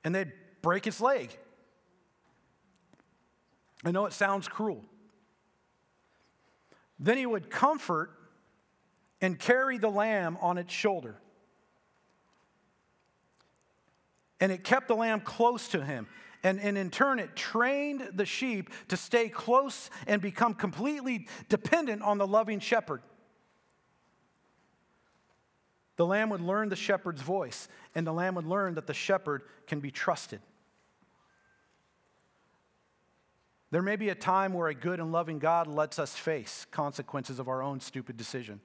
and 0.02 0.14
they'd 0.14 0.32
break 0.62 0.86
its 0.86 1.00
leg. 1.00 1.36
I 3.84 3.92
know 3.92 4.06
it 4.06 4.12
sounds 4.12 4.48
cruel. 4.48 4.84
Then 6.98 7.16
he 7.16 7.26
would 7.26 7.50
comfort 7.50 8.10
and 9.20 9.38
carry 9.38 9.78
the 9.78 9.90
lamb 9.90 10.36
on 10.40 10.58
its 10.58 10.72
shoulder. 10.72 11.16
And 14.40 14.52
it 14.52 14.64
kept 14.64 14.88
the 14.88 14.96
lamb 14.96 15.20
close 15.20 15.68
to 15.68 15.84
him. 15.84 16.06
And, 16.42 16.60
and 16.60 16.78
in 16.78 16.90
turn, 16.90 17.18
it 17.18 17.34
trained 17.34 18.10
the 18.14 18.24
sheep 18.24 18.70
to 18.88 18.96
stay 18.96 19.28
close 19.28 19.90
and 20.06 20.22
become 20.22 20.54
completely 20.54 21.26
dependent 21.48 22.02
on 22.02 22.18
the 22.18 22.26
loving 22.26 22.60
shepherd. 22.60 23.02
The 25.96 26.06
lamb 26.06 26.30
would 26.30 26.40
learn 26.40 26.68
the 26.68 26.76
shepherd's 26.76 27.22
voice, 27.22 27.68
and 27.94 28.06
the 28.06 28.12
lamb 28.12 28.36
would 28.36 28.46
learn 28.46 28.74
that 28.74 28.86
the 28.86 28.94
shepherd 28.94 29.42
can 29.66 29.80
be 29.80 29.90
trusted. 29.90 30.40
There 33.72 33.82
may 33.82 33.96
be 33.96 34.08
a 34.08 34.14
time 34.14 34.54
where 34.54 34.68
a 34.68 34.74
good 34.74 35.00
and 35.00 35.10
loving 35.10 35.40
God 35.40 35.66
lets 35.66 35.98
us 35.98 36.14
face 36.14 36.66
consequences 36.70 37.40
of 37.40 37.48
our 37.48 37.62
own 37.62 37.80
stupid 37.80 38.16
decision. 38.16 38.60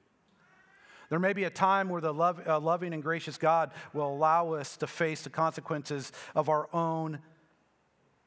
There 1.14 1.20
may 1.20 1.34
be 1.34 1.44
a 1.44 1.52
time 1.52 1.90
where 1.90 2.02
the 2.02 2.12
love, 2.12 2.42
uh, 2.48 2.60
loving 2.60 2.92
and 2.92 3.04
gracious 3.04 3.38
God 3.38 3.70
will 3.94 4.08
allow 4.12 4.54
us 4.54 4.78
to 4.78 4.88
face 4.88 5.22
the 5.22 5.30
consequences 5.30 6.12
of 6.34 6.50
our 6.50 6.68
own 6.74 7.20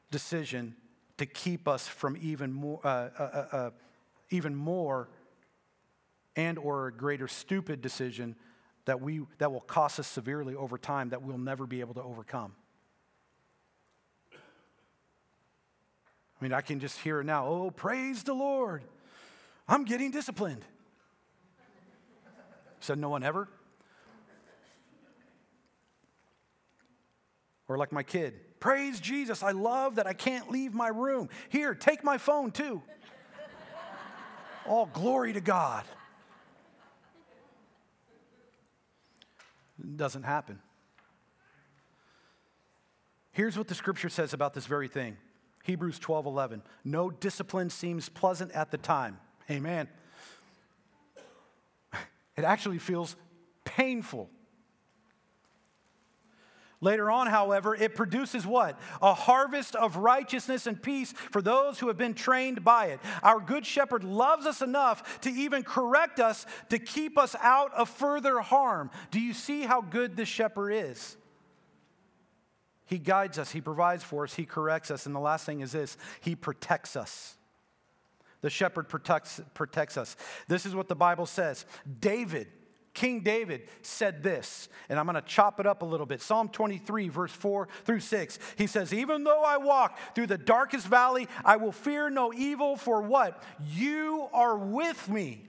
decision 0.09 0.73
to 1.17 1.25
keep 1.25 1.67
us 1.67 1.85
from 1.85 2.15
even 2.21 2.53
more, 2.53 2.79
uh, 2.85 3.09
uh, 3.19 3.23
uh, 3.23 3.55
uh 3.57 3.69
even 4.29 4.55
more 4.55 5.09
and 6.37 6.57
or 6.57 6.87
a 6.87 6.93
greater 6.93 7.27
stupid 7.27 7.81
decision 7.81 8.37
that, 8.85 9.01
we, 9.01 9.19
that 9.39 9.51
will 9.51 9.59
cost 9.59 9.99
us 9.99 10.07
severely 10.07 10.55
over 10.55 10.77
time 10.77 11.09
that 11.09 11.21
we'll 11.21 11.37
never 11.37 11.67
be 11.67 11.81
able 11.81 11.95
to 11.95 12.03
overcome. 12.03 12.55
I 14.31 14.37
mean, 16.39 16.53
I 16.53 16.61
can 16.61 16.79
just 16.79 16.99
hear 16.99 17.19
it 17.19 17.25
now. 17.25 17.47
Oh, 17.47 17.69
praise 17.69 18.23
the 18.23 18.33
Lord. 18.33 18.85
I'm 19.67 19.83
getting 19.83 20.09
disciplined. 20.09 20.63
Said 22.87 22.99
no 22.99 23.09
one 23.09 23.21
ever? 23.21 23.49
Or 27.67 27.77
like 27.77 27.91
my 27.91 28.01
kid, 28.01 28.59
praise 28.61 29.01
Jesus. 29.01 29.43
I 29.43 29.51
love 29.51 29.95
that 29.95 30.07
I 30.07 30.13
can't 30.13 30.49
leave 30.49 30.73
my 30.73 30.87
room. 30.87 31.27
Here, 31.49 31.75
take 31.75 32.01
my 32.01 32.17
phone 32.17 32.51
too. 32.51 32.81
All 34.65 34.85
glory 34.85 35.33
to 35.33 35.41
God. 35.41 35.83
It 39.83 39.97
doesn't 39.97 40.23
happen. 40.23 40.61
Here's 43.33 43.57
what 43.57 43.67
the 43.67 43.75
scripture 43.75 44.07
says 44.07 44.31
about 44.31 44.53
this 44.53 44.65
very 44.65 44.87
thing 44.87 45.17
Hebrews 45.65 45.99
12 45.99 46.25
11. 46.25 46.61
No 46.85 47.09
discipline 47.09 47.69
seems 47.69 48.07
pleasant 48.07 48.53
at 48.53 48.71
the 48.71 48.77
time. 48.77 49.19
Amen. 49.51 49.89
It 52.37 52.43
actually 52.43 52.77
feels 52.77 53.15
painful. 53.65 54.29
Later 56.79 57.09
on, 57.09 57.25
however, 57.25 57.73
it 57.73 57.95
produces 57.95 58.45
what? 58.45 58.79
A 59.01 59.15
harvest 59.15 59.75
of 59.75 59.97
righteousness 59.97 60.67
and 60.67 60.81
peace 60.81 61.11
for 61.11 61.41
those 61.41 61.79
who 61.79 61.87
have 61.87 61.97
been 61.97 62.13
trained 62.13 62.63
by 62.63 62.87
it. 62.87 62.99
Our 63.23 63.39
good 63.39 63.65
shepherd 63.65 64.03
loves 64.03 64.45
us 64.45 64.61
enough 64.61 65.21
to 65.21 65.31
even 65.31 65.63
correct 65.63 66.19
us 66.19 66.45
to 66.69 66.77
keep 66.77 67.17
us 67.17 67.35
out 67.41 67.73
of 67.73 67.89
further 67.89 68.39
harm. 68.41 68.91
Do 69.09 69.19
you 69.19 69.33
see 69.33 69.63
how 69.63 69.81
good 69.81 70.15
this 70.15 70.29
shepherd 70.29 70.69
is? 70.69 71.17
He 72.85 72.99
guides 72.99 73.39
us, 73.39 73.51
he 73.51 73.59
provides 73.59 74.03
for 74.03 74.23
us, 74.23 74.35
he 74.35 74.45
corrects 74.45 74.91
us, 74.91 75.07
and 75.07 75.15
the 75.15 75.19
last 75.19 75.45
thing 75.45 75.61
is 75.61 75.71
this 75.71 75.97
he 76.21 76.35
protects 76.35 76.95
us. 76.95 77.36
The 78.41 78.49
shepherd 78.49 78.87
protects, 78.89 79.41
protects 79.53 79.97
us. 79.97 80.15
This 80.47 80.65
is 80.65 80.75
what 80.75 80.87
the 80.87 80.95
Bible 80.95 81.25
says. 81.25 81.65
David 81.99 82.47
King 82.97 83.19
David 83.19 83.69
said 83.83 84.23
this, 84.23 84.69
and 84.89 84.97
I'm 84.97 85.05
going 85.05 85.13
to 85.13 85.21
chop 85.21 85.59
it 85.59 85.67
up 85.67 85.83
a 85.83 85.85
little 85.85 86.07
bit. 86.07 86.19
Psalm 86.19 86.49
23, 86.49 87.09
verse 87.09 87.31
4 87.31 87.67
through 87.85 87.99
6. 87.99 88.39
He 88.55 88.65
says, 88.65 88.91
Even 88.91 89.23
though 89.23 89.43
I 89.43 89.57
walk 89.57 89.99
through 90.15 90.25
the 90.25 90.37
darkest 90.39 90.87
valley, 90.87 91.27
I 91.45 91.57
will 91.57 91.71
fear 91.71 92.09
no 92.09 92.33
evil, 92.33 92.75
for 92.75 93.03
what? 93.03 93.43
You 93.69 94.27
are 94.33 94.57
with 94.57 95.09
me. 95.09 95.47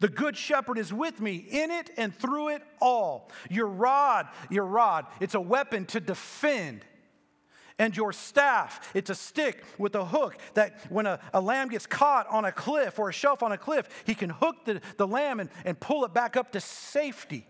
The 0.00 0.08
good 0.08 0.34
shepherd 0.34 0.78
is 0.78 0.90
with 0.94 1.20
me 1.20 1.36
in 1.36 1.70
it 1.70 1.90
and 1.98 2.14
through 2.14 2.48
it 2.48 2.62
all. 2.80 3.30
Your 3.50 3.66
rod, 3.66 4.26
your 4.48 4.64
rod, 4.64 5.04
it's 5.20 5.34
a 5.34 5.40
weapon 5.40 5.84
to 5.86 6.00
defend 6.00 6.86
and 7.78 7.96
your 7.96 8.12
staff. 8.12 8.90
It's 8.94 9.10
a 9.10 9.14
stick 9.14 9.62
with 9.78 9.94
a 9.94 10.04
hook 10.04 10.36
that 10.54 10.78
when 10.88 11.06
a, 11.06 11.20
a 11.32 11.40
lamb 11.40 11.68
gets 11.68 11.86
caught 11.86 12.26
on 12.28 12.44
a 12.44 12.52
cliff 12.52 12.98
or 12.98 13.08
a 13.08 13.12
shelf 13.12 13.42
on 13.42 13.52
a 13.52 13.58
cliff, 13.58 13.88
he 14.04 14.14
can 14.14 14.30
hook 14.30 14.64
the, 14.64 14.80
the 14.96 15.06
lamb 15.06 15.40
and, 15.40 15.50
and 15.64 15.78
pull 15.78 16.04
it 16.04 16.14
back 16.14 16.36
up 16.36 16.52
to 16.52 16.60
safety. 16.60 17.46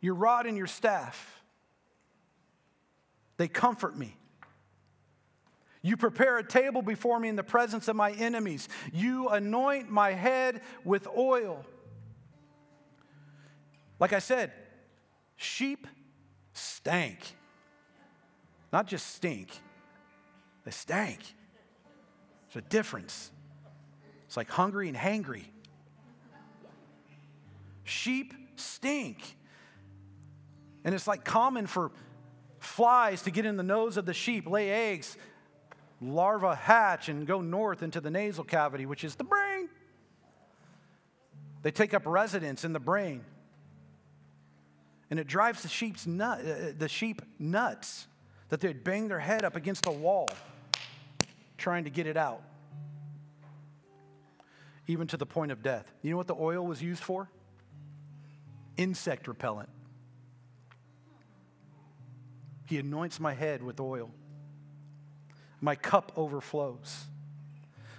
Your 0.00 0.14
rod 0.14 0.46
and 0.46 0.56
your 0.56 0.66
staff, 0.66 1.42
they 3.36 3.48
comfort 3.48 3.96
me. 3.96 4.16
You 5.82 5.96
prepare 5.96 6.38
a 6.38 6.46
table 6.46 6.82
before 6.82 7.20
me 7.20 7.28
in 7.28 7.36
the 7.36 7.44
presence 7.44 7.88
of 7.88 7.96
my 7.96 8.12
enemies. 8.12 8.68
You 8.92 9.28
anoint 9.28 9.90
my 9.90 10.12
head 10.12 10.60
with 10.84 11.06
oil. 11.16 11.64
Like 14.00 14.12
I 14.12 14.18
said, 14.18 14.52
sheep 15.36 15.86
stank. 16.58 17.18
Not 18.72 18.86
just 18.86 19.14
stink, 19.14 19.50
they 20.64 20.70
stank. 20.70 21.20
There's 22.52 22.64
a 22.64 22.68
difference. 22.68 23.30
It's 24.26 24.36
like 24.36 24.50
hungry 24.50 24.88
and 24.88 24.96
hangry. 24.96 25.44
Sheep 27.84 28.34
stink. 28.56 29.36
And 30.84 30.94
it's 30.94 31.06
like 31.06 31.24
common 31.24 31.66
for 31.66 31.90
flies 32.58 33.22
to 33.22 33.30
get 33.30 33.46
in 33.46 33.56
the 33.56 33.62
nose 33.62 33.96
of 33.96 34.04
the 34.06 34.14
sheep, 34.14 34.46
lay 34.46 34.70
eggs, 34.70 35.16
larvae 36.00 36.56
hatch, 36.56 37.08
and 37.08 37.26
go 37.26 37.40
north 37.40 37.82
into 37.82 38.00
the 38.00 38.10
nasal 38.10 38.44
cavity, 38.44 38.86
which 38.86 39.04
is 39.04 39.14
the 39.14 39.24
brain. 39.24 39.68
They 41.62 41.70
take 41.70 41.94
up 41.94 42.06
residence 42.06 42.64
in 42.64 42.72
the 42.72 42.80
brain 42.80 43.24
and 45.10 45.18
it 45.18 45.26
drives 45.26 45.62
the 45.62 45.68
sheep's 45.68 46.06
nut, 46.06 46.40
uh, 46.40 46.72
the 46.76 46.88
sheep 46.88 47.22
nuts 47.38 48.06
that 48.48 48.60
they'd 48.60 48.84
bang 48.84 49.08
their 49.08 49.18
head 49.18 49.44
up 49.44 49.56
against 49.56 49.86
a 49.86 49.90
wall 49.90 50.30
trying 51.56 51.84
to 51.84 51.90
get 51.90 52.06
it 52.06 52.16
out, 52.16 52.42
even 54.86 55.06
to 55.08 55.16
the 55.16 55.26
point 55.26 55.52
of 55.52 55.62
death. 55.62 55.92
You 56.02 56.10
know 56.10 56.16
what 56.16 56.28
the 56.28 56.36
oil 56.36 56.66
was 56.66 56.82
used 56.82 57.02
for? 57.02 57.28
Insect 58.76 59.28
repellent. 59.28 59.68
He 62.66 62.78
anoints 62.78 63.18
my 63.18 63.32
head 63.32 63.62
with 63.62 63.80
oil. 63.80 64.10
My 65.60 65.74
cup 65.74 66.12
overflows. 66.16 67.06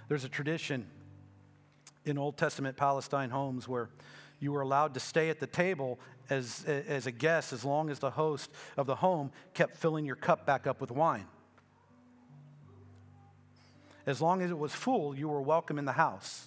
There's 0.08 0.24
a 0.24 0.28
tradition 0.28 0.86
in 2.04 2.16
Old 2.16 2.36
Testament 2.36 2.76
Palestine 2.76 3.30
homes 3.30 3.68
where 3.68 3.90
you 4.38 4.52
were 4.52 4.62
allowed 4.62 4.94
to 4.94 5.00
stay 5.00 5.28
at 5.28 5.38
the 5.38 5.46
table 5.46 6.00
as, 6.30 6.64
as 6.64 7.06
a 7.06 7.10
guest 7.10 7.52
as 7.52 7.64
long 7.64 7.90
as 7.90 7.98
the 7.98 8.10
host 8.10 8.50
of 8.76 8.86
the 8.86 8.94
home 8.96 9.30
kept 9.52 9.76
filling 9.76 10.04
your 10.06 10.16
cup 10.16 10.46
back 10.46 10.66
up 10.66 10.80
with 10.80 10.90
wine. 10.90 11.26
As 14.06 14.20
long 14.20 14.40
as 14.42 14.50
it 14.50 14.58
was 14.58 14.72
full, 14.72 15.14
you 15.14 15.28
were 15.28 15.42
welcome 15.42 15.78
in 15.78 15.84
the 15.84 15.92
house. 15.92 16.46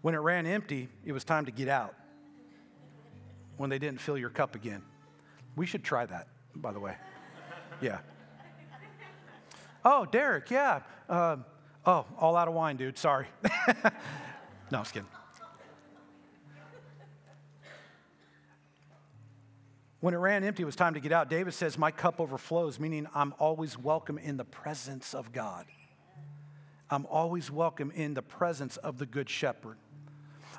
When 0.00 0.14
it 0.14 0.18
ran 0.18 0.46
empty, 0.46 0.88
it 1.04 1.12
was 1.12 1.24
time 1.24 1.44
to 1.46 1.50
get 1.50 1.68
out. 1.68 1.94
When 3.56 3.68
they 3.68 3.78
didn't 3.78 4.00
fill 4.00 4.16
your 4.16 4.30
cup 4.30 4.54
again. 4.54 4.82
We 5.56 5.66
should 5.66 5.82
try 5.82 6.06
that, 6.06 6.28
by 6.54 6.72
the 6.72 6.80
way. 6.80 6.94
Yeah. 7.80 7.98
Oh, 9.84 10.06
Derek, 10.06 10.50
yeah. 10.50 10.80
Uh, 11.08 11.36
oh, 11.84 12.06
all 12.18 12.36
out 12.36 12.48
of 12.48 12.54
wine, 12.54 12.76
dude. 12.76 12.96
Sorry. 12.96 13.26
no, 14.70 14.78
I 14.78 14.80
was 14.80 14.92
kidding. 14.92 15.08
When 20.00 20.14
it 20.14 20.18
ran 20.18 20.44
empty, 20.44 20.62
it 20.62 20.66
was 20.66 20.76
time 20.76 20.94
to 20.94 21.00
get 21.00 21.10
out. 21.10 21.28
David 21.28 21.54
says, 21.54 21.76
My 21.76 21.90
cup 21.90 22.20
overflows, 22.20 22.78
meaning 22.78 23.08
I'm 23.14 23.34
always 23.38 23.76
welcome 23.76 24.16
in 24.16 24.36
the 24.36 24.44
presence 24.44 25.12
of 25.12 25.32
God. 25.32 25.66
I'm 26.88 27.04
always 27.06 27.50
welcome 27.50 27.90
in 27.90 28.14
the 28.14 28.22
presence 28.22 28.76
of 28.78 28.98
the 28.98 29.06
Good 29.06 29.28
Shepherd. 29.28 29.76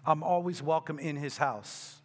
I'm 0.06 0.24
always 0.24 0.62
welcome 0.62 1.00
in 1.00 1.16
his 1.16 1.38
house. 1.38 1.96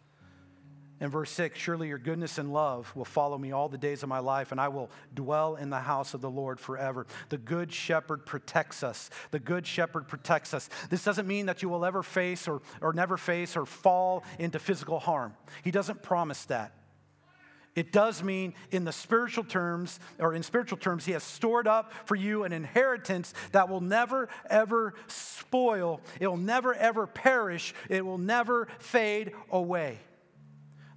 In 1.01 1.09
verse 1.09 1.29
6, 1.31 1.59
surely 1.59 1.89
your 1.89 1.97
goodness 1.97 2.37
and 2.37 2.53
love 2.53 2.95
will 2.95 3.03
follow 3.03 3.37
me 3.37 3.51
all 3.51 3.67
the 3.67 3.77
days 3.77 4.01
of 4.01 4.07
my 4.07 4.19
life, 4.19 4.53
and 4.53 4.61
I 4.61 4.69
will 4.69 4.89
dwell 5.13 5.55
in 5.57 5.69
the 5.69 5.79
house 5.79 6.13
of 6.13 6.21
the 6.21 6.29
Lord 6.29 6.57
forever. 6.57 7.05
The 7.27 7.37
good 7.37 7.71
shepherd 7.71 8.25
protects 8.25 8.81
us. 8.81 9.09
The 9.31 9.39
good 9.39 9.67
shepherd 9.67 10.07
protects 10.07 10.53
us. 10.53 10.69
This 10.89 11.03
doesn't 11.03 11.27
mean 11.27 11.47
that 11.47 11.61
you 11.61 11.67
will 11.67 11.83
ever 11.83 12.01
face 12.01 12.47
or, 12.47 12.61
or 12.79 12.93
never 12.93 13.17
face 13.17 13.57
or 13.57 13.65
fall 13.65 14.23
into 14.39 14.57
physical 14.57 14.99
harm. 14.99 15.35
He 15.65 15.71
doesn't 15.71 16.01
promise 16.01 16.45
that. 16.45 16.71
It 17.75 17.91
does 17.91 18.23
mean 18.23 18.53
in 18.71 18.85
the 18.85 18.93
spiritual 18.93 19.43
terms, 19.43 19.99
or 20.17 20.33
in 20.33 20.43
spiritual 20.43 20.77
terms, 20.77 21.05
he 21.05 21.11
has 21.11 21.23
stored 21.23 21.67
up 21.67 21.91
for 22.05 22.15
you 22.15 22.45
an 22.45 22.53
inheritance 22.53 23.33
that 23.51 23.67
will 23.67 23.81
never 23.81 24.29
ever 24.49 24.93
spoil. 25.07 25.99
It 26.21 26.27
will 26.27 26.37
never 26.37 26.73
ever 26.73 27.05
perish. 27.05 27.73
It 27.89 28.05
will 28.05 28.17
never 28.17 28.69
fade 28.79 29.33
away. 29.51 29.99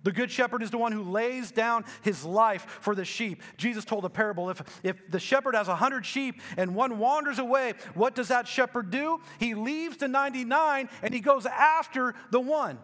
The 0.05 0.13
good 0.13 0.31
shepherd 0.31 0.63
is 0.63 0.71
the 0.71 0.79
one 0.79 0.93
who 0.93 1.03
lays 1.03 1.51
down 1.51 1.85
his 2.03 2.25
life 2.25 2.79
for 2.81 2.95
the 2.95 3.05
sheep. 3.05 3.43
Jesus 3.57 3.85
told 3.85 4.05
a 4.05 4.09
parable 4.09 4.49
if, 4.49 4.63
if 4.85 5.11
the 5.11 5.19
shepherd 5.19 5.57
has 5.57 5.67
a 5.67 5.75
hundred 5.75 6.07
sheep 6.07 6.41
and 6.57 6.75
one 6.75 6.99
wanders 6.99 7.41
away, 7.41 7.75
what 7.95 8.15
does 8.15 8.29
that 8.29 8.47
shepherd 8.47 8.91
do? 8.91 9.21
He 9.41 9.55
leaves 9.55 9.97
the 9.97 10.07
99 10.07 10.89
and 11.03 11.13
he 11.13 11.21
goes 11.21 11.45
after 11.45 12.15
the 12.31 12.41
one. 12.41 12.79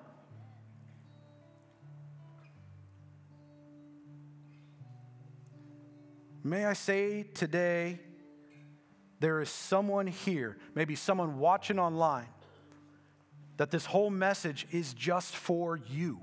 May 6.46 6.66
I 6.66 6.74
say 6.74 7.22
today, 7.22 7.98
there 9.18 9.40
is 9.40 9.48
someone 9.48 10.06
here, 10.06 10.58
maybe 10.74 10.94
someone 10.94 11.38
watching 11.38 11.78
online, 11.78 12.28
that 13.56 13.70
this 13.70 13.86
whole 13.86 14.10
message 14.10 14.66
is 14.70 14.92
just 14.92 15.34
for 15.34 15.78
you. 15.88 16.20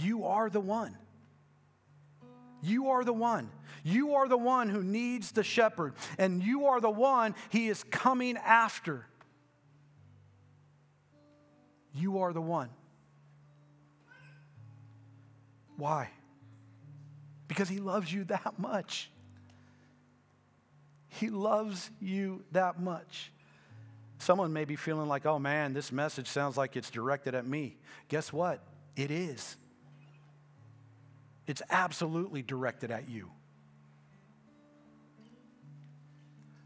You 0.00 0.24
are 0.24 0.48
the 0.48 0.60
one. 0.60 0.96
You 2.62 2.88
are 2.88 3.04
the 3.04 3.12
one. 3.12 3.50
You 3.84 4.14
are 4.14 4.26
the 4.26 4.38
one 4.38 4.70
who 4.70 4.82
needs 4.82 5.32
the 5.32 5.44
shepherd, 5.44 5.92
and 6.16 6.42
you 6.42 6.66
are 6.66 6.80
the 6.80 6.90
one 6.90 7.34
he 7.50 7.68
is 7.68 7.84
coming 7.84 8.38
after. 8.38 9.06
You 11.94 12.20
are 12.20 12.32
the 12.32 12.40
one. 12.40 12.70
Why? 15.76 16.08
Because 17.48 17.68
he 17.68 17.78
loves 17.78 18.12
you 18.12 18.24
that 18.24 18.58
much. 18.58 19.10
He 21.08 21.30
loves 21.30 21.90
you 22.00 22.44
that 22.52 22.80
much. 22.80 23.32
Someone 24.18 24.52
may 24.52 24.64
be 24.64 24.76
feeling 24.76 25.08
like, 25.08 25.26
oh 25.26 25.38
man, 25.38 25.72
this 25.72 25.92
message 25.92 26.26
sounds 26.26 26.56
like 26.56 26.76
it's 26.76 26.90
directed 26.90 27.34
at 27.34 27.46
me. 27.46 27.76
Guess 28.08 28.32
what? 28.32 28.60
It 28.96 29.10
is. 29.10 29.56
It's 31.46 31.62
absolutely 31.70 32.42
directed 32.42 32.90
at 32.90 33.08
you. 33.08 33.30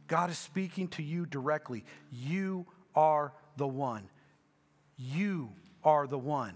God 0.06 0.30
is 0.30 0.38
speaking 0.38 0.88
to 0.88 1.02
you 1.02 1.26
directly. 1.26 1.84
You 2.10 2.66
are 2.94 3.32
the 3.56 3.68
one. 3.68 4.08
You 4.96 5.50
are 5.84 6.06
the 6.06 6.18
one. 6.18 6.54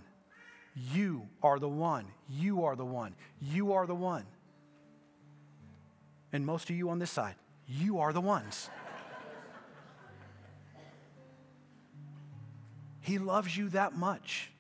You 0.75 1.29
are 1.43 1.59
the 1.59 1.69
one. 1.69 2.07
You 2.29 2.65
are 2.65 2.75
the 2.75 2.85
one. 2.85 3.15
You 3.41 3.73
are 3.75 3.87
the 3.87 3.95
one. 3.95 4.27
And 6.33 6.45
most 6.45 6.69
of 6.69 6.77
you 6.77 6.91
on 6.91 6.99
this 6.99 7.11
side, 7.11 7.37
you 7.69 8.01
are 8.01 8.13
the 8.13 8.21
ones. 8.21 8.69
he 13.01 13.19
loves 13.19 13.57
you 13.57 13.69
that 13.69 13.97
much. 13.97 14.51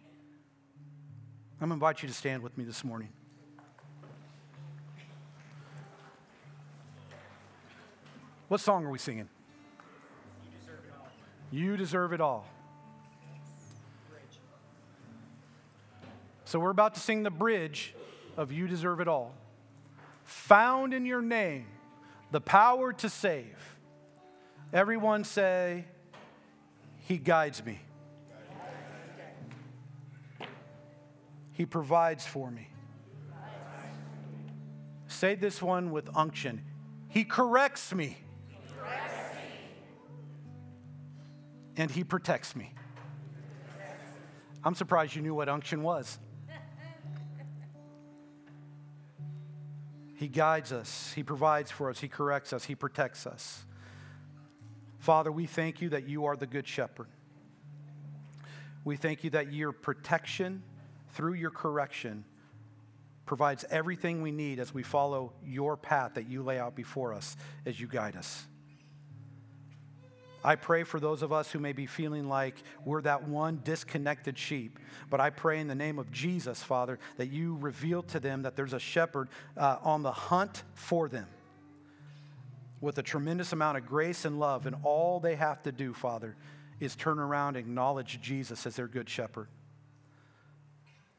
I'm 1.60 1.68
going 1.68 1.70
to 1.70 1.74
invite 1.74 2.02
you 2.02 2.08
to 2.08 2.14
stand 2.14 2.42
with 2.42 2.56
me 2.56 2.64
this 2.64 2.84
morning. 2.84 3.08
What 8.48 8.60
song 8.60 8.84
are 8.84 8.90
we 8.90 8.98
singing? 8.98 9.28
You 11.50 11.76
deserve 11.76 12.12
it 12.12 12.20
all. 12.20 12.46
So 16.44 16.58
we're 16.58 16.70
about 16.70 16.94
to 16.94 17.00
sing 17.00 17.22
the 17.22 17.30
bridge 17.30 17.94
of 18.36 18.52
You 18.52 18.66
Deserve 18.66 19.00
It 19.00 19.08
All. 19.08 19.34
Found 20.24 20.94
in 20.94 21.06
your 21.06 21.22
name, 21.22 21.66
the 22.30 22.40
power 22.40 22.92
to 22.94 23.08
save. 23.08 23.78
Everyone 24.72 25.24
say, 25.24 25.84
He 27.06 27.18
guides 27.18 27.64
me. 27.64 27.80
He 31.52 31.66
provides 31.66 32.26
for 32.26 32.50
me. 32.50 32.68
Say 35.06 35.36
this 35.36 35.62
one 35.62 35.92
with 35.92 36.10
unction. 36.16 36.62
He 37.08 37.24
corrects 37.24 37.94
me. 37.94 38.18
And 41.76 41.90
he 41.90 42.04
protects 42.04 42.54
me. 42.56 42.72
I'm 44.64 44.74
surprised 44.74 45.14
you 45.14 45.22
knew 45.22 45.34
what 45.34 45.48
unction 45.48 45.82
was. 45.82 46.18
He 50.24 50.28
guides 50.28 50.72
us, 50.72 51.12
He 51.14 51.22
provides 51.22 51.70
for 51.70 51.90
us, 51.90 52.00
He 52.00 52.08
corrects 52.08 52.54
us, 52.54 52.64
He 52.64 52.74
protects 52.74 53.26
us. 53.26 53.66
Father, 54.98 55.30
we 55.30 55.44
thank 55.44 55.82
you 55.82 55.90
that 55.90 56.08
you 56.08 56.24
are 56.24 56.34
the 56.34 56.46
good 56.46 56.66
shepherd. 56.66 57.08
We 58.84 58.96
thank 58.96 59.22
you 59.22 59.28
that 59.30 59.52
your 59.52 59.70
protection 59.72 60.62
through 61.10 61.34
your 61.34 61.50
correction 61.50 62.24
provides 63.26 63.66
everything 63.68 64.22
we 64.22 64.30
need 64.30 64.60
as 64.60 64.72
we 64.72 64.82
follow 64.82 65.34
your 65.44 65.76
path 65.76 66.14
that 66.14 66.26
you 66.26 66.42
lay 66.42 66.58
out 66.58 66.74
before 66.74 67.12
us 67.12 67.36
as 67.66 67.78
you 67.78 67.86
guide 67.86 68.16
us. 68.16 68.46
I 70.44 70.56
pray 70.56 70.84
for 70.84 71.00
those 71.00 71.22
of 71.22 71.32
us 71.32 71.50
who 71.50 71.58
may 71.58 71.72
be 71.72 71.86
feeling 71.86 72.28
like 72.28 72.62
we're 72.84 73.00
that 73.02 73.26
one 73.26 73.62
disconnected 73.64 74.38
sheep. 74.38 74.78
But 75.08 75.18
I 75.18 75.30
pray 75.30 75.58
in 75.58 75.68
the 75.68 75.74
name 75.74 75.98
of 75.98 76.12
Jesus, 76.12 76.62
Father, 76.62 76.98
that 77.16 77.30
you 77.30 77.56
reveal 77.56 78.02
to 78.04 78.20
them 78.20 78.42
that 78.42 78.54
there's 78.54 78.74
a 78.74 78.78
shepherd 78.78 79.30
uh, 79.56 79.78
on 79.82 80.02
the 80.02 80.12
hunt 80.12 80.62
for 80.74 81.08
them 81.08 81.26
with 82.82 82.98
a 82.98 83.02
tremendous 83.02 83.54
amount 83.54 83.78
of 83.78 83.86
grace 83.86 84.26
and 84.26 84.38
love. 84.38 84.66
And 84.66 84.76
all 84.82 85.18
they 85.18 85.34
have 85.36 85.62
to 85.62 85.72
do, 85.72 85.94
Father, 85.94 86.36
is 86.78 86.94
turn 86.94 87.18
around 87.18 87.56
and 87.56 87.66
acknowledge 87.66 88.20
Jesus 88.20 88.66
as 88.66 88.76
their 88.76 88.88
good 88.88 89.08
shepherd. 89.08 89.48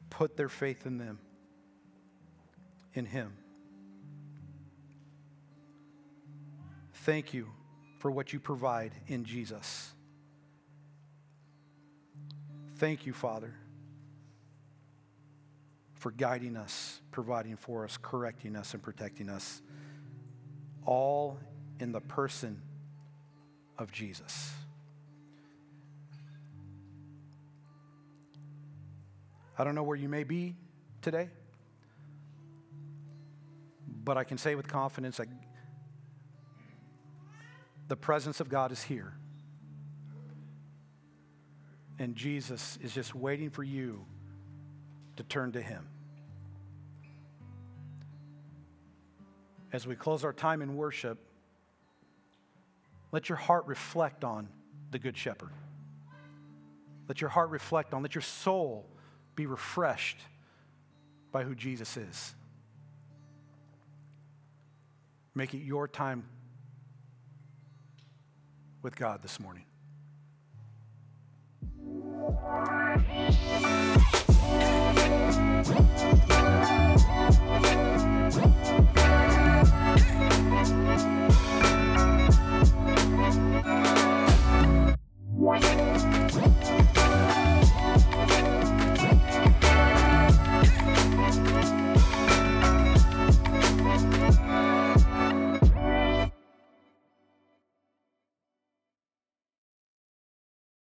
Put 0.08 0.36
their 0.36 0.48
faith 0.48 0.86
in 0.86 0.98
them, 0.98 1.18
in 2.94 3.06
Him. 3.06 3.32
Thank 6.92 7.34
you 7.34 7.55
for 8.06 8.12
what 8.12 8.32
you 8.32 8.38
provide 8.38 8.92
in 9.08 9.24
Jesus. 9.24 9.90
Thank 12.76 13.04
you, 13.04 13.12
Father, 13.12 13.52
for 15.94 16.12
guiding 16.12 16.56
us, 16.56 17.00
providing 17.10 17.56
for 17.56 17.82
us, 17.82 17.98
correcting 18.00 18.54
us, 18.54 18.74
and 18.74 18.80
protecting 18.80 19.28
us, 19.28 19.60
all 20.84 21.40
in 21.80 21.90
the 21.90 22.00
person 22.00 22.62
of 23.76 23.90
Jesus. 23.90 24.52
I 29.58 29.64
don't 29.64 29.74
know 29.74 29.82
where 29.82 29.96
you 29.96 30.08
may 30.08 30.22
be 30.22 30.54
today, 31.02 31.28
but 34.04 34.16
I 34.16 34.22
can 34.22 34.38
say 34.38 34.54
with 34.54 34.68
confidence 34.68 35.16
that 35.16 35.26
the 37.88 37.96
presence 37.96 38.40
of 38.40 38.48
God 38.48 38.72
is 38.72 38.82
here. 38.82 39.12
And 41.98 42.14
Jesus 42.14 42.78
is 42.82 42.92
just 42.92 43.14
waiting 43.14 43.50
for 43.50 43.62
you 43.62 44.04
to 45.16 45.22
turn 45.22 45.52
to 45.52 45.62
Him. 45.62 45.88
As 49.72 49.86
we 49.86 49.94
close 49.94 50.24
our 50.24 50.32
time 50.32 50.62
in 50.62 50.76
worship, 50.76 51.18
let 53.12 53.28
your 53.28 53.36
heart 53.36 53.66
reflect 53.66 54.24
on 54.24 54.48
the 54.90 54.98
Good 54.98 55.16
Shepherd. 55.16 55.50
Let 57.08 57.20
your 57.20 57.30
heart 57.30 57.50
reflect 57.50 57.94
on, 57.94 58.02
let 58.02 58.14
your 58.14 58.22
soul 58.22 58.86
be 59.36 59.46
refreshed 59.46 60.18
by 61.30 61.44
who 61.44 61.54
Jesus 61.54 61.96
is. 61.96 62.34
Make 65.34 65.54
it 65.54 65.58
your 65.58 65.86
time 65.86 66.24
with 68.86 68.94
God 68.94 69.20
this 69.20 69.40
morning. 69.40 69.64